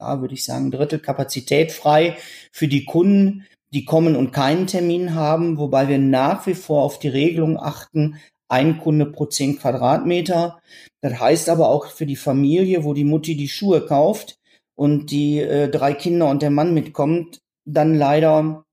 ja, 0.00 0.20
würde 0.20 0.34
ich 0.34 0.44
sagen, 0.44 0.72
Drittel 0.72 0.98
Kapazität 0.98 1.70
frei 1.70 2.16
für 2.50 2.66
die 2.66 2.84
Kunden, 2.84 3.46
die 3.72 3.84
kommen 3.84 4.16
und 4.16 4.32
keinen 4.32 4.66
Termin 4.66 5.14
haben, 5.14 5.58
wobei 5.58 5.88
wir 5.88 5.98
nach 5.98 6.46
wie 6.46 6.54
vor 6.54 6.82
auf 6.82 6.98
die 6.98 7.08
Regelung 7.08 7.58
achten, 7.58 8.20
ein 8.48 8.78
Kunde 8.78 9.06
pro 9.06 9.26
zehn 9.26 9.58
Quadratmeter. 9.58 10.60
Das 11.00 11.18
heißt 11.18 11.48
aber 11.48 11.68
auch 11.68 11.86
für 11.86 12.06
die 12.06 12.16
Familie, 12.16 12.84
wo 12.84 12.94
die 12.94 13.04
Mutti 13.04 13.36
die 13.36 13.48
Schuhe 13.48 13.84
kauft 13.84 14.38
und 14.74 15.10
die 15.10 15.40
äh, 15.40 15.68
drei 15.68 15.94
Kinder 15.94 16.28
und 16.28 16.42
der 16.42 16.50
Mann 16.50 16.74
mitkommt, 16.74 17.40
dann 17.64 17.94
leider 17.94 18.64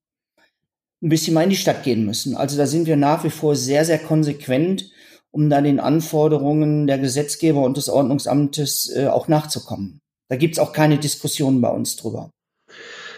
ein 1.04 1.10
bisschen 1.10 1.34
mal 1.34 1.44
in 1.44 1.50
die 1.50 1.56
Stadt 1.56 1.84
gehen 1.84 2.06
müssen. 2.06 2.36
Also 2.36 2.58
da 2.58 2.68
sind 2.68 2.86
wir 2.86 2.96
nach 2.96 3.24
wie 3.24 3.30
vor 3.30 3.56
sehr, 3.56 3.86
sehr 3.86 4.00
konsequent 4.00 4.92
um 5.32 5.50
da 5.50 5.62
den 5.62 5.80
Anforderungen 5.80 6.88
der 6.88 7.00
Gesetzgeber 7.00 7.62
und 7.62 7.78
des 7.78 7.90
Ordnungsamtes 7.90 8.94
äh, 8.96 9.08
auch 9.08 9.28
nachzukommen. 9.28 10.02
Da 10.30 10.36
gibt's 10.36 10.60
auch 10.60 10.74
keine 10.74 10.98
Diskussion 10.98 11.62
bei 11.62 11.70
uns 11.70 11.96
drüber. 11.96 12.32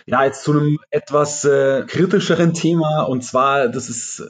Ja, 0.06 0.24
jetzt 0.24 0.44
zu 0.44 0.52
einem 0.52 0.80
etwas 0.90 1.44
äh, 1.46 1.84
kritischeren 1.88 2.54
Thema 2.54 3.04
und 3.04 3.24
zwar, 3.24 3.68
das 3.68 3.90
ist, 3.90 4.24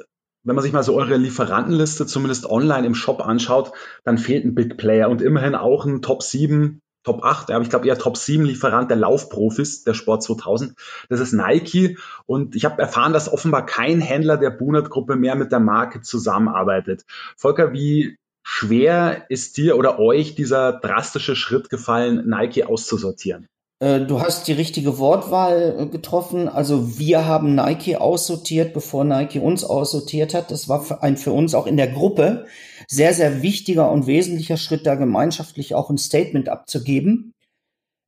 wenn 0.43 0.55
man 0.55 0.63
sich 0.63 0.73
mal 0.73 0.83
so 0.83 0.95
eure 0.95 1.17
Lieferantenliste 1.17 2.05
zumindest 2.05 2.45
online 2.45 2.85
im 2.85 2.95
Shop 2.95 3.21
anschaut, 3.21 3.71
dann 4.03 4.17
fehlt 4.17 4.45
ein 4.45 4.55
Big 4.55 4.77
Player 4.77 5.09
und 5.09 5.21
immerhin 5.21 5.55
auch 5.55 5.85
ein 5.85 6.01
Top 6.01 6.23
7 6.23 6.81
Top 7.03 7.23
8, 7.23 7.51
aber 7.51 7.61
ich 7.61 7.69
glaube 7.69 7.85
eher 7.85 7.97
Top 7.97 8.15
7 8.15 8.45
Lieferant 8.45 8.89
der 8.89 8.97
Laufprofis 8.97 9.83
der 9.83 9.93
Sport 9.93 10.23
2000. 10.23 10.73
Das 11.09 11.19
ist 11.19 11.33
Nike 11.33 11.97
und 12.25 12.55
ich 12.55 12.63
habe 12.63 12.81
erfahren, 12.81 13.11
dass 13.11 13.31
offenbar 13.31 13.65
kein 13.65 13.99
Händler 13.99 14.37
der 14.37 14.51
Bunert-Gruppe 14.51 15.17
mehr 15.17 15.35
mit 15.35 15.51
der 15.51 15.59
Marke 15.59 16.01
zusammenarbeitet. 16.01 17.03
Volker, 17.35 17.73
wie 17.73 18.17
schwer 18.41 19.25
ist 19.29 19.57
dir 19.57 19.77
oder 19.77 19.99
euch 19.99 20.35
dieser 20.35 20.79
drastische 20.79 21.35
Schritt 21.35 21.69
gefallen, 21.69 22.27
Nike 22.27 22.63
auszusortieren? 22.63 23.47
Äh, 23.83 24.05
du 24.05 24.21
hast 24.21 24.47
die 24.47 24.53
richtige 24.53 24.97
Wortwahl 24.97 25.75
äh, 25.77 25.85
getroffen. 25.87 26.47
Also 26.47 26.97
wir 26.97 27.25
haben 27.25 27.53
Nike 27.53 27.97
aussortiert, 27.97 28.73
bevor 28.73 29.03
Nike 29.03 29.39
uns 29.39 29.65
aussortiert 29.65 30.33
hat. 30.33 30.51
Das 30.51 30.69
war 30.69 31.03
ein, 31.03 31.17
für 31.17 31.33
uns 31.33 31.53
auch 31.53 31.67
in 31.67 31.75
der 31.75 31.89
Gruppe 31.89 32.45
sehr, 32.87 33.13
sehr 33.13 33.41
wichtiger 33.41 33.91
und 33.91 34.07
wesentlicher 34.07 34.55
Schritt, 34.55 34.85
da 34.85 34.95
gemeinschaftlich 34.95 35.75
auch 35.75 35.89
ein 35.89 35.97
Statement 35.97 36.47
abzugeben. 36.47 37.33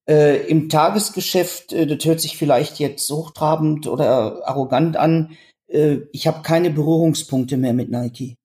Äh, 0.07 0.47
Im 0.47 0.69
Tagesgeschäft, 0.69 1.73
äh, 1.73 1.85
das 1.85 2.05
hört 2.05 2.21
sich 2.21 2.37
vielleicht 2.37 2.79
jetzt 2.79 3.09
hochtrabend 3.11 3.87
oder 3.87 4.47
arrogant 4.47 4.95
an, 4.95 5.35
äh, 5.67 5.97
ich 6.13 6.25
habe 6.25 6.41
keine 6.41 6.69
Berührungspunkte 6.69 7.57
mehr 7.57 7.73
mit 7.73 7.91
Nike. 7.91 8.37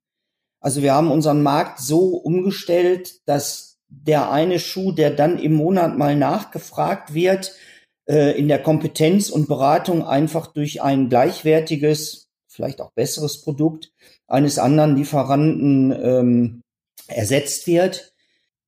Also 0.60 0.82
wir 0.82 0.94
haben 0.94 1.12
unseren 1.12 1.44
Markt 1.44 1.78
so 1.78 2.16
umgestellt, 2.16 3.20
dass 3.26 3.69
der 3.90 4.30
eine 4.30 4.58
Schuh, 4.58 4.92
der 4.92 5.10
dann 5.10 5.38
im 5.38 5.54
Monat 5.54 5.98
mal 5.98 6.16
nachgefragt 6.16 7.12
wird, 7.12 7.52
äh, 8.08 8.38
in 8.38 8.48
der 8.48 8.62
Kompetenz 8.62 9.28
und 9.28 9.48
Beratung 9.48 10.04
einfach 10.06 10.46
durch 10.46 10.80
ein 10.80 11.08
gleichwertiges, 11.08 12.28
vielleicht 12.48 12.80
auch 12.80 12.92
besseres 12.92 13.42
Produkt 13.42 13.92
eines 14.26 14.58
anderen 14.58 14.96
Lieferanten 14.96 15.92
ähm, 15.92 16.62
ersetzt 17.08 17.66
wird. 17.66 18.12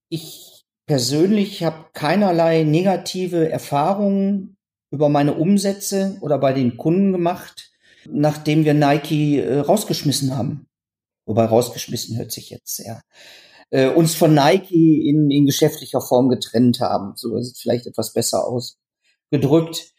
Ich 0.09 0.65
persönlich 0.87 1.63
habe 1.63 1.87
keinerlei 1.93 2.65
negative 2.65 3.49
Erfahrungen 3.49 4.57
über 4.91 5.09
meine 5.09 5.35
Umsätze 5.35 6.19
oder 6.21 6.39
bei 6.39 6.53
den 6.53 6.77
Kunden 6.77 7.13
gemacht, 7.13 7.71
nachdem 8.07 8.65
wir 8.65 8.75
Nike 8.75 9.39
äh, 9.39 9.61
rausgeschmissen 9.61 10.37
haben. 10.37 10.67
Wobei 11.25 11.45
rausgeschmissen 11.45 12.19
hört 12.19 12.33
sich 12.33 12.51
jetzt 12.51 12.77
sehr 12.77 13.01
äh, 13.73 13.89
uns 13.89 14.15
von 14.15 14.35
Nike 14.35 15.09
in, 15.09 15.31
in 15.31 15.47
geschäftlicher 15.47 16.03
Form 16.03 16.29
getrennt 16.29 16.81
haben. 16.81 17.15
So 17.17 17.37
ist 17.37 17.53
es 17.53 17.61
vielleicht 17.61 17.87
etwas 17.87 18.13
besser 18.13 18.47
ausgedrückt. 18.47 19.93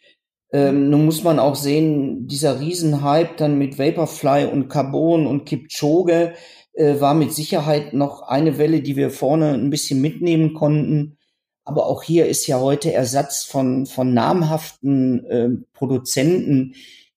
Ähm, 0.53 0.91
nun 0.91 1.05
muss 1.05 1.23
man 1.23 1.39
auch 1.39 1.55
sehen, 1.55 2.27
dieser 2.27 2.59
Riesenhype 2.59 3.31
dann 3.35 3.57
mit 3.57 3.79
Vaporfly 3.79 4.45
und 4.45 4.69
Carbon 4.69 5.25
und 5.25 5.45
Kipchoge 5.45 6.35
äh, 6.73 6.99
war 7.01 7.15
mit 7.15 7.33
Sicherheit 7.33 7.93
noch 7.93 8.21
eine 8.21 8.59
Welle, 8.59 8.81
die 8.81 8.95
wir 8.95 9.09
vorne 9.09 9.53
ein 9.53 9.71
bisschen 9.71 9.99
mitnehmen 9.99 10.53
konnten. 10.53 11.17
Aber 11.65 11.87
auch 11.87 12.03
hier 12.03 12.27
ist 12.27 12.45
ja 12.45 12.59
heute 12.59 12.93
Ersatz 12.93 13.43
von, 13.43 13.87
von 13.87 14.13
namhaften 14.13 15.25
äh, 15.25 15.49
Produzenten 15.73 16.75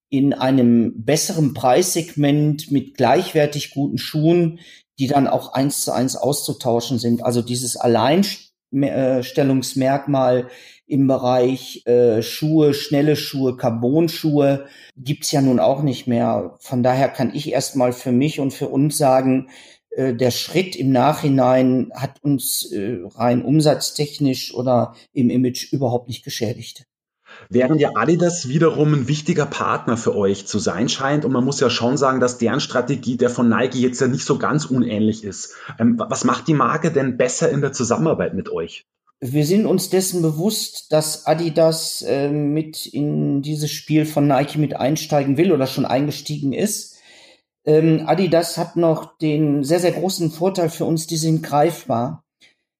in 0.09 0.33
einem 0.33 1.05
besseren 1.05 1.53
Preissegment 1.53 2.71
mit 2.71 2.97
gleichwertig 2.97 3.73
guten 3.73 3.99
Schuhen, 3.99 4.61
die 4.98 5.06
dann 5.06 5.28
auch 5.28 5.52
eins 5.52 5.82
zu 5.82 5.92
eins 5.92 6.16
auszutauschen 6.16 6.98
sind. 6.98 7.22
Also 7.24 7.42
dieses 7.42 7.76
Alleinstellungsmerkmal 7.76 10.48
im 10.87 11.06
Bereich 11.06 11.87
äh, 11.87 12.22
Schuhe, 12.22 12.74
schnelle 12.74 13.16
Schuhe, 13.16 13.56
Carbon-Schuhe 13.56 14.66
gibt's 14.96 15.32
ja 15.32 15.42
nun 15.42 15.59
auch 15.59 15.82
nicht 15.82 16.06
mehr. 16.06 16.56
Von 16.61 16.82
daher 16.82 17.09
kann 17.09 17.35
ich 17.35 17.52
erstmal 17.52 17.92
für 17.92 18.12
mich 18.12 18.40
und 18.40 18.52
für 18.52 18.68
uns 18.68 18.96
sagen, 18.96 19.48
äh, 19.90 20.14
der 20.14 20.30
Schritt 20.30 20.76
im 20.76 20.92
Nachhinein 20.92 21.90
hat 21.94 22.22
uns 22.22 22.70
äh, 22.70 22.98
rein 23.14 23.44
umsatztechnisch 23.44 24.54
oder 24.54 24.94
im 25.12 25.30
Image 25.30 25.72
überhaupt 25.72 26.09
nicht 26.09 26.24
geschädigt. 26.24 26.87
Während 27.48 27.80
ja 27.80 27.90
Adidas 27.94 28.48
wiederum 28.48 28.94
ein 28.94 29.09
wichtiger 29.09 29.46
Partner 29.46 29.96
für 29.96 30.16
euch 30.16 30.46
zu 30.46 30.59
sein 30.59 30.88
scheint. 30.88 31.24
Und 31.24 31.32
man 31.32 31.44
muss 31.44 31.61
ja 31.61 31.70
schon 31.70 31.96
sagen, 31.96 32.20
dass 32.20 32.38
deren 32.38 32.61
Strategie 32.61 33.16
der 33.16 33.30
von 33.30 33.48
Nike 33.48 33.80
jetzt 33.80 34.00
ja 34.00 34.09
nicht 34.09 34.24
so 34.24 34.38
ganz 34.38 34.64
unähnlich 34.64 35.24
ist. 35.24 35.54
Ähm, 35.78 35.96
was 35.98 36.24
macht 36.24 36.48
die 36.48 36.54
Marke 36.54 36.90
denn 36.90 37.16
besser 37.16 37.50
in 37.50 37.61
der 37.61 37.72
Zusammenarbeit 37.72 38.35
mit 38.35 38.50
euch? 38.50 38.85
Wir 39.20 39.46
sind 39.46 39.64
uns 39.64 39.88
dessen 39.88 40.20
bewusst, 40.20 40.92
dass 40.92 41.26
Adidas 41.26 42.02
äh, 42.02 42.28
mit 42.28 42.85
in 42.85 43.40
dieses 43.40 43.70
Spiel 43.70 44.04
von 44.04 44.26
Nike 44.26 44.59
mit 44.59 44.76
einsteigen 44.76 45.38
will 45.38 45.52
oder 45.52 45.66
schon 45.66 45.87
eingestiegen 45.87 46.52
ist. 46.52 46.96
Ähm, 47.64 48.04
Adidas 48.06 48.59
hat 48.59 48.76
noch 48.76 49.16
den 49.18 49.64
sehr, 49.64 49.80
sehr 49.80 49.92
großen 49.92 50.30
Vorteil 50.30 50.68
für 50.68 50.85
uns, 50.85 51.06
die 51.06 51.16
sind 51.16 51.42
greifbar. 51.42 52.24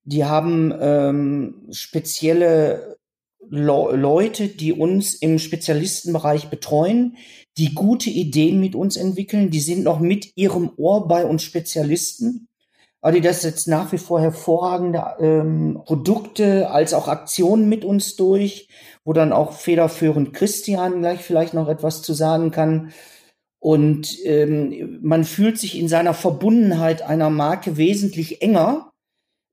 Die 0.05 0.25
haben 0.25 0.73
ähm, 0.79 1.69
spezielle 1.73 2.97
Le 3.49 3.97
Leute, 3.97 4.49
die 4.49 4.73
uns 4.73 5.15
im 5.15 5.39
Spezialistenbereich 5.39 6.49
betreuen, 6.49 7.17
die 7.59 7.75
gute 7.75 8.11
Ideen 8.11 8.61
mit 8.61 8.75
uns 8.75 8.97
entwickeln, 8.97 9.51
die 9.51 9.61
sind 9.61 9.85
noch 9.85 10.01
mit 10.01 10.37
ihrem 10.37 10.71
Ohr 10.77 11.09
bei 11.09 11.25
uns 11.25 11.43
Spezialisten. 11.43 12.49
Adidas 13.01 13.43
setzt 13.43 13.69
nach 13.69 13.93
wie 13.93 13.99
vor 13.99 14.21
hervorragende 14.21 15.03
ähm, 15.21 15.81
Produkte 15.85 16.71
als 16.71 16.93
auch 16.93 17.09
Aktionen 17.09 17.69
mit 17.69 17.85
uns 17.85 18.17
durch, 18.17 18.69
wo 19.05 19.13
dann 19.13 19.33
auch 19.33 19.53
federführend 19.53 20.33
Christian 20.33 21.01
gleich 21.01 21.21
vielleicht 21.21 21.55
noch 21.55 21.69
etwas 21.69 22.03
zu 22.03 22.15
sagen 22.15 22.51
kann. 22.51 22.93
Und 23.61 24.17
ähm, 24.25 24.99
man 25.03 25.25
fühlt 25.25 25.59
sich 25.59 25.79
in 25.79 25.89
seiner 25.89 26.15
Verbundenheit 26.15 27.03
einer 27.03 27.31
Marke 27.31 27.77
wesentlich 27.77 28.43
enger, 28.43 28.93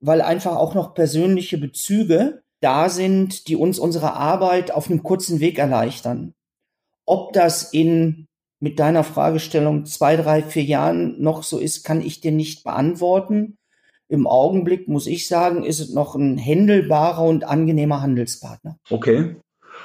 weil 0.00 0.20
einfach 0.20 0.56
auch 0.56 0.74
noch 0.74 0.94
persönliche 0.94 1.58
Bezüge 1.58 2.43
da 2.64 2.88
sind, 2.88 3.48
die 3.48 3.56
uns 3.56 3.78
unsere 3.78 4.14
Arbeit 4.14 4.72
auf 4.72 4.90
einem 4.90 5.02
kurzen 5.02 5.40
Weg 5.40 5.58
erleichtern. 5.58 6.34
Ob 7.06 7.32
das 7.32 7.72
in 7.72 8.26
mit 8.60 8.78
deiner 8.78 9.04
Fragestellung 9.04 9.84
zwei, 9.84 10.16
drei, 10.16 10.42
vier 10.42 10.62
Jahren 10.62 11.20
noch 11.20 11.42
so 11.42 11.58
ist, 11.58 11.84
kann 11.84 12.00
ich 12.00 12.22
dir 12.22 12.32
nicht 12.32 12.64
beantworten. 12.64 13.58
Im 14.08 14.26
Augenblick 14.26 14.88
muss 14.88 15.06
ich 15.06 15.28
sagen, 15.28 15.64
ist 15.64 15.80
es 15.80 15.92
noch 15.92 16.14
ein 16.14 16.38
händelbarer 16.38 17.24
und 17.24 17.44
angenehmer 17.44 18.00
Handelspartner. 18.00 18.78
Okay. 18.88 19.36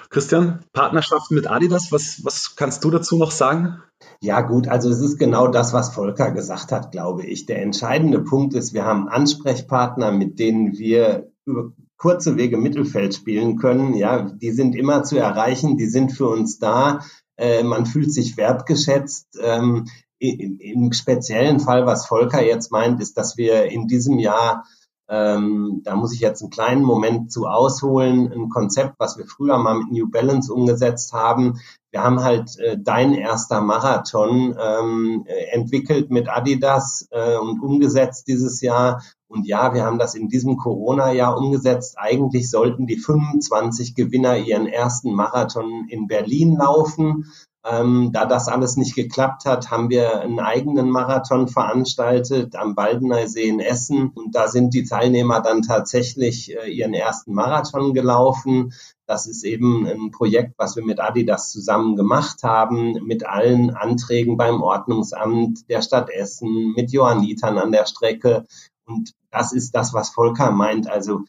Christian, 0.09 0.63
Partnerschaft 0.71 1.29
mit 1.31 1.49
Adidas, 1.49 1.91
was, 1.91 2.21
was 2.23 2.55
kannst 2.55 2.83
du 2.85 2.89
dazu 2.89 3.17
noch 3.17 3.31
sagen? 3.31 3.81
Ja 4.21 4.41
gut, 4.41 4.69
also 4.69 4.89
es 4.89 5.01
ist 5.01 5.17
genau 5.17 5.49
das, 5.49 5.73
was 5.73 5.93
Volker 5.93 6.31
gesagt 6.31 6.71
hat, 6.71 6.91
glaube 6.91 7.25
ich. 7.25 7.45
Der 7.45 7.61
entscheidende 7.61 8.21
Punkt 8.21 8.53
ist, 8.53 8.73
wir 8.73 8.85
haben 8.85 9.09
Ansprechpartner, 9.09 10.11
mit 10.11 10.39
denen 10.39 10.77
wir 10.77 11.31
über 11.45 11.73
kurze 11.99 12.38
Wege 12.38 12.57
Mittelfeld 12.57 13.13
spielen 13.13 13.57
können. 13.57 13.93
Ja, 13.93 14.23
die 14.23 14.51
sind 14.51 14.75
immer 14.75 15.03
zu 15.03 15.17
erreichen, 15.17 15.77
die 15.77 15.85
sind 15.85 16.12
für 16.12 16.27
uns 16.27 16.57
da. 16.57 17.01
Äh, 17.38 17.62
man 17.62 17.85
fühlt 17.85 18.12
sich 18.12 18.38
wertgeschätzt. 18.38 19.38
Ähm, 19.41 19.85
Im 20.17 20.91
speziellen 20.91 21.59
Fall, 21.59 21.85
was 21.85 22.07
Volker 22.07 22.43
jetzt 22.43 22.71
meint, 22.71 23.01
ist, 23.01 23.17
dass 23.17 23.38
wir 23.38 23.65
in 23.65 23.88
diesem 23.88 24.17
Jahr 24.17 24.65
ähm, 25.09 25.81
da 25.83 25.95
muss 25.95 26.13
ich 26.13 26.19
jetzt 26.19 26.41
einen 26.41 26.51
kleinen 26.51 26.83
Moment 26.83 27.31
zu 27.31 27.47
ausholen. 27.47 28.31
Ein 28.31 28.49
Konzept, 28.49 28.95
was 28.99 29.17
wir 29.17 29.25
früher 29.25 29.57
mal 29.57 29.79
mit 29.79 29.91
New 29.91 30.07
Balance 30.09 30.53
umgesetzt 30.53 31.13
haben. 31.13 31.59
Wir 31.91 32.04
haben 32.04 32.21
halt 32.21 32.58
äh, 32.60 32.78
dein 32.80 33.13
erster 33.13 33.62
Marathon 33.62 34.56
ähm, 34.60 35.25
entwickelt 35.52 36.12
mit 36.12 36.30
Adidas 36.30 37.08
äh, 37.12 37.38
und 37.38 37.62
umgesetzt 37.62 38.28
dieses 38.28 38.62
Jahr. 38.62 39.02
Und 39.28 39.47
ja, 39.47 39.73
wir 39.73 39.86
haben 39.86 39.99
das 39.99 40.15
in 40.15 40.28
diesem 40.28 40.58
Corona-Jahr 40.58 41.38
umgesetzt. 41.38 41.95
Eigentlich 41.97 42.49
sollten 42.49 42.88
die 42.88 42.97
25 42.97 43.95
Gewinner 43.95 44.38
ihren 44.38 44.67
ersten 44.67 45.13
Marathon 45.13 45.88
in 45.89 46.08
Berlin 46.08 46.56
laufen. 46.58 47.25
Ähm, 47.69 48.12
da 48.13 48.25
das 48.25 48.47
alles 48.47 48.77
nicht 48.77 48.95
geklappt 48.95 49.45
hat, 49.45 49.69
haben 49.69 49.89
wir 49.89 50.21
einen 50.21 50.39
eigenen 50.39 50.89
Marathon 50.89 51.47
veranstaltet 51.47 52.55
am 52.55 52.73
Baldener 52.73 53.27
See 53.27 53.47
in 53.47 53.60
Essen. 53.60 54.10
Und 54.10 54.34
da 54.34 54.47
sind 54.47 54.73
die 54.73 54.86
Teilnehmer 54.86 55.41
dann 55.41 55.62
tatsächlich 55.62 56.55
äh, 56.55 56.69
ihren 56.69 56.93
ersten 56.93 57.34
Marathon 57.34 57.93
gelaufen. 57.93 58.73
Das 59.05 59.27
ist 59.27 59.43
eben 59.43 59.86
ein 59.86 60.12
Projekt, 60.12 60.53
was 60.58 60.75
wir 60.75 60.86
mit 60.86 60.99
Adidas 60.99 61.51
zusammen 61.51 61.95
gemacht 61.95 62.43
haben, 62.43 62.93
mit 63.05 63.25
allen 63.25 63.71
Anträgen 63.71 64.38
beim 64.38 64.62
Ordnungsamt 64.62 65.69
der 65.69 65.82
Stadt 65.82 66.10
Essen, 66.10 66.73
mit 66.75 66.91
Johannitern 66.91 67.58
an 67.58 67.71
der 67.71 67.86
Strecke. 67.86 68.45
Und 68.86 69.13
das 69.32 69.51
ist 69.51 69.75
das, 69.75 69.93
was 69.93 70.10
Volker 70.10 70.51
meint. 70.51 70.89
Also 70.89 71.21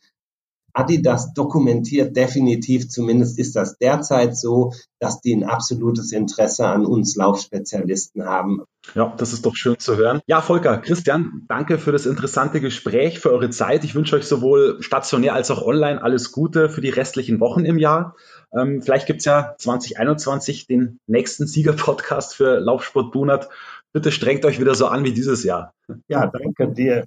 Adidas 0.73 1.33
dokumentiert 1.35 2.17
definitiv, 2.17 2.89
zumindest 2.89 3.39
ist 3.39 3.57
das 3.57 3.79
derzeit 3.79 4.37
so, 4.37 4.73
dass 4.99 5.21
die 5.21 5.35
ein 5.35 5.45
absolutes 5.45 6.13
Interesse 6.13 6.67
an 6.67 6.85
uns 6.85 7.17
Laufspezialisten 7.17 8.25
haben. 8.25 8.63
Ja, 8.95 9.15
das 9.17 9.33
ist 9.33 9.47
doch 9.47 9.55
schön 9.55 9.79
zu 9.79 9.97
hören. 9.97 10.21
Ja, 10.27 10.41
Volker, 10.41 10.79
Christian, 10.79 11.45
danke 11.49 11.79
für 11.79 11.93
das 11.93 12.07
interessante 12.07 12.61
Gespräch, 12.61 13.21
für 13.21 13.31
eure 13.31 13.51
Zeit. 13.51 13.85
Ich 13.85 13.95
wünsche 13.95 14.17
euch 14.17 14.27
sowohl 14.27 14.83
stationär 14.83 15.35
als 15.35 15.51
auch 15.51 15.63
online 15.63 16.03
alles 16.03 16.33
Gute 16.33 16.71
für 16.71 16.81
die 16.81 16.89
restlichen 16.89 17.41
Wochen 17.41 17.65
im 17.65 17.79
Jahr. 17.79 18.17
Ähm, 18.53 18.83
vielleicht 18.83 19.07
gibt's 19.07 19.25
ja 19.25 19.55
2021 19.59 20.67
den 20.67 20.99
nächsten 21.07 21.47
Sieger-Podcast 21.47 22.35
für 22.35 22.59
Laufsport 22.59 23.13
Bunert. 23.13 23.49
Bitte 23.93 24.13
strengt 24.13 24.45
euch 24.45 24.61
wieder 24.61 24.75
so 24.75 24.87
an 24.87 25.05
wie 25.05 25.13
dieses 25.13 25.45
Jahr. 25.45 25.73
Ja, 26.09 26.27
danke 26.27 26.69
dir. 26.73 27.07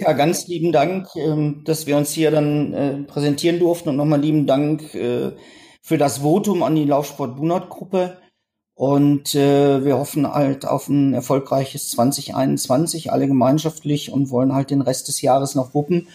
Ja, 0.00 0.12
ganz 0.12 0.46
lieben 0.46 0.70
Dank, 0.70 1.08
ähm, 1.16 1.62
dass 1.64 1.88
wir 1.88 1.96
uns 1.96 2.12
hier 2.12 2.30
dann 2.30 2.72
äh, 2.72 2.98
präsentieren 3.02 3.58
durften 3.58 3.88
und 3.88 3.96
nochmal 3.96 4.20
lieben 4.20 4.46
Dank 4.46 4.94
äh, 4.94 5.32
für 5.82 5.98
das 5.98 6.18
Votum 6.18 6.62
an 6.62 6.76
die 6.76 6.84
Laufsport 6.84 7.34
Bunert 7.34 7.68
Gruppe. 7.68 8.16
Und 8.76 9.34
äh, 9.34 9.84
wir 9.84 9.98
hoffen 9.98 10.32
halt 10.32 10.64
auf 10.64 10.88
ein 10.88 11.14
erfolgreiches 11.14 11.90
2021, 11.90 13.10
alle 13.10 13.26
gemeinschaftlich 13.26 14.12
und 14.12 14.30
wollen 14.30 14.54
halt 14.54 14.70
den 14.70 14.82
Rest 14.82 15.08
des 15.08 15.20
Jahres 15.20 15.56
noch 15.56 15.74
wuppen 15.74 16.06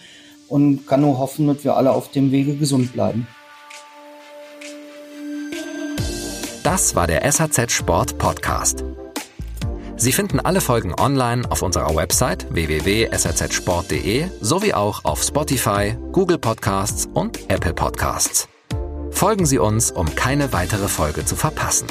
und 0.48 0.86
kann 0.86 1.02
nur 1.02 1.18
hoffen, 1.18 1.46
dass 1.46 1.62
wir 1.62 1.76
alle 1.76 1.92
auf 1.92 2.10
dem 2.10 2.32
Wege 2.32 2.56
gesund 2.56 2.94
bleiben. 2.94 3.26
Das 6.62 6.94
war 6.94 7.06
der 7.06 7.30
SAZ 7.30 7.70
Sport 7.70 8.16
Podcast. 8.16 8.82
Sie 10.04 10.12
finden 10.12 10.38
alle 10.38 10.60
Folgen 10.60 10.94
online 10.94 11.50
auf 11.50 11.62
unserer 11.62 11.96
Website 11.96 12.46
www.srzsport.de 12.50 14.26
sowie 14.38 14.74
auch 14.74 15.02
auf 15.06 15.22
Spotify, 15.22 15.96
Google 16.12 16.36
Podcasts 16.36 17.08
und 17.14 17.50
Apple 17.50 17.72
Podcasts. 17.72 18.46
Folgen 19.12 19.46
Sie 19.46 19.56
uns, 19.56 19.90
um 19.90 20.14
keine 20.14 20.52
weitere 20.52 20.88
Folge 20.88 21.24
zu 21.24 21.36
verpassen. 21.36 21.86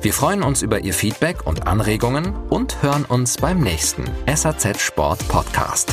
Wir 0.00 0.14
freuen 0.14 0.42
uns 0.42 0.62
über 0.62 0.80
Ihr 0.80 0.94
Feedback 0.94 1.46
und 1.46 1.66
Anregungen 1.66 2.34
und 2.48 2.82
hören 2.82 3.04
uns 3.04 3.36
beim 3.36 3.60
nächsten 3.60 4.04
SAZ 4.26 4.80
Sport 4.80 5.28
Podcast. 5.28 5.92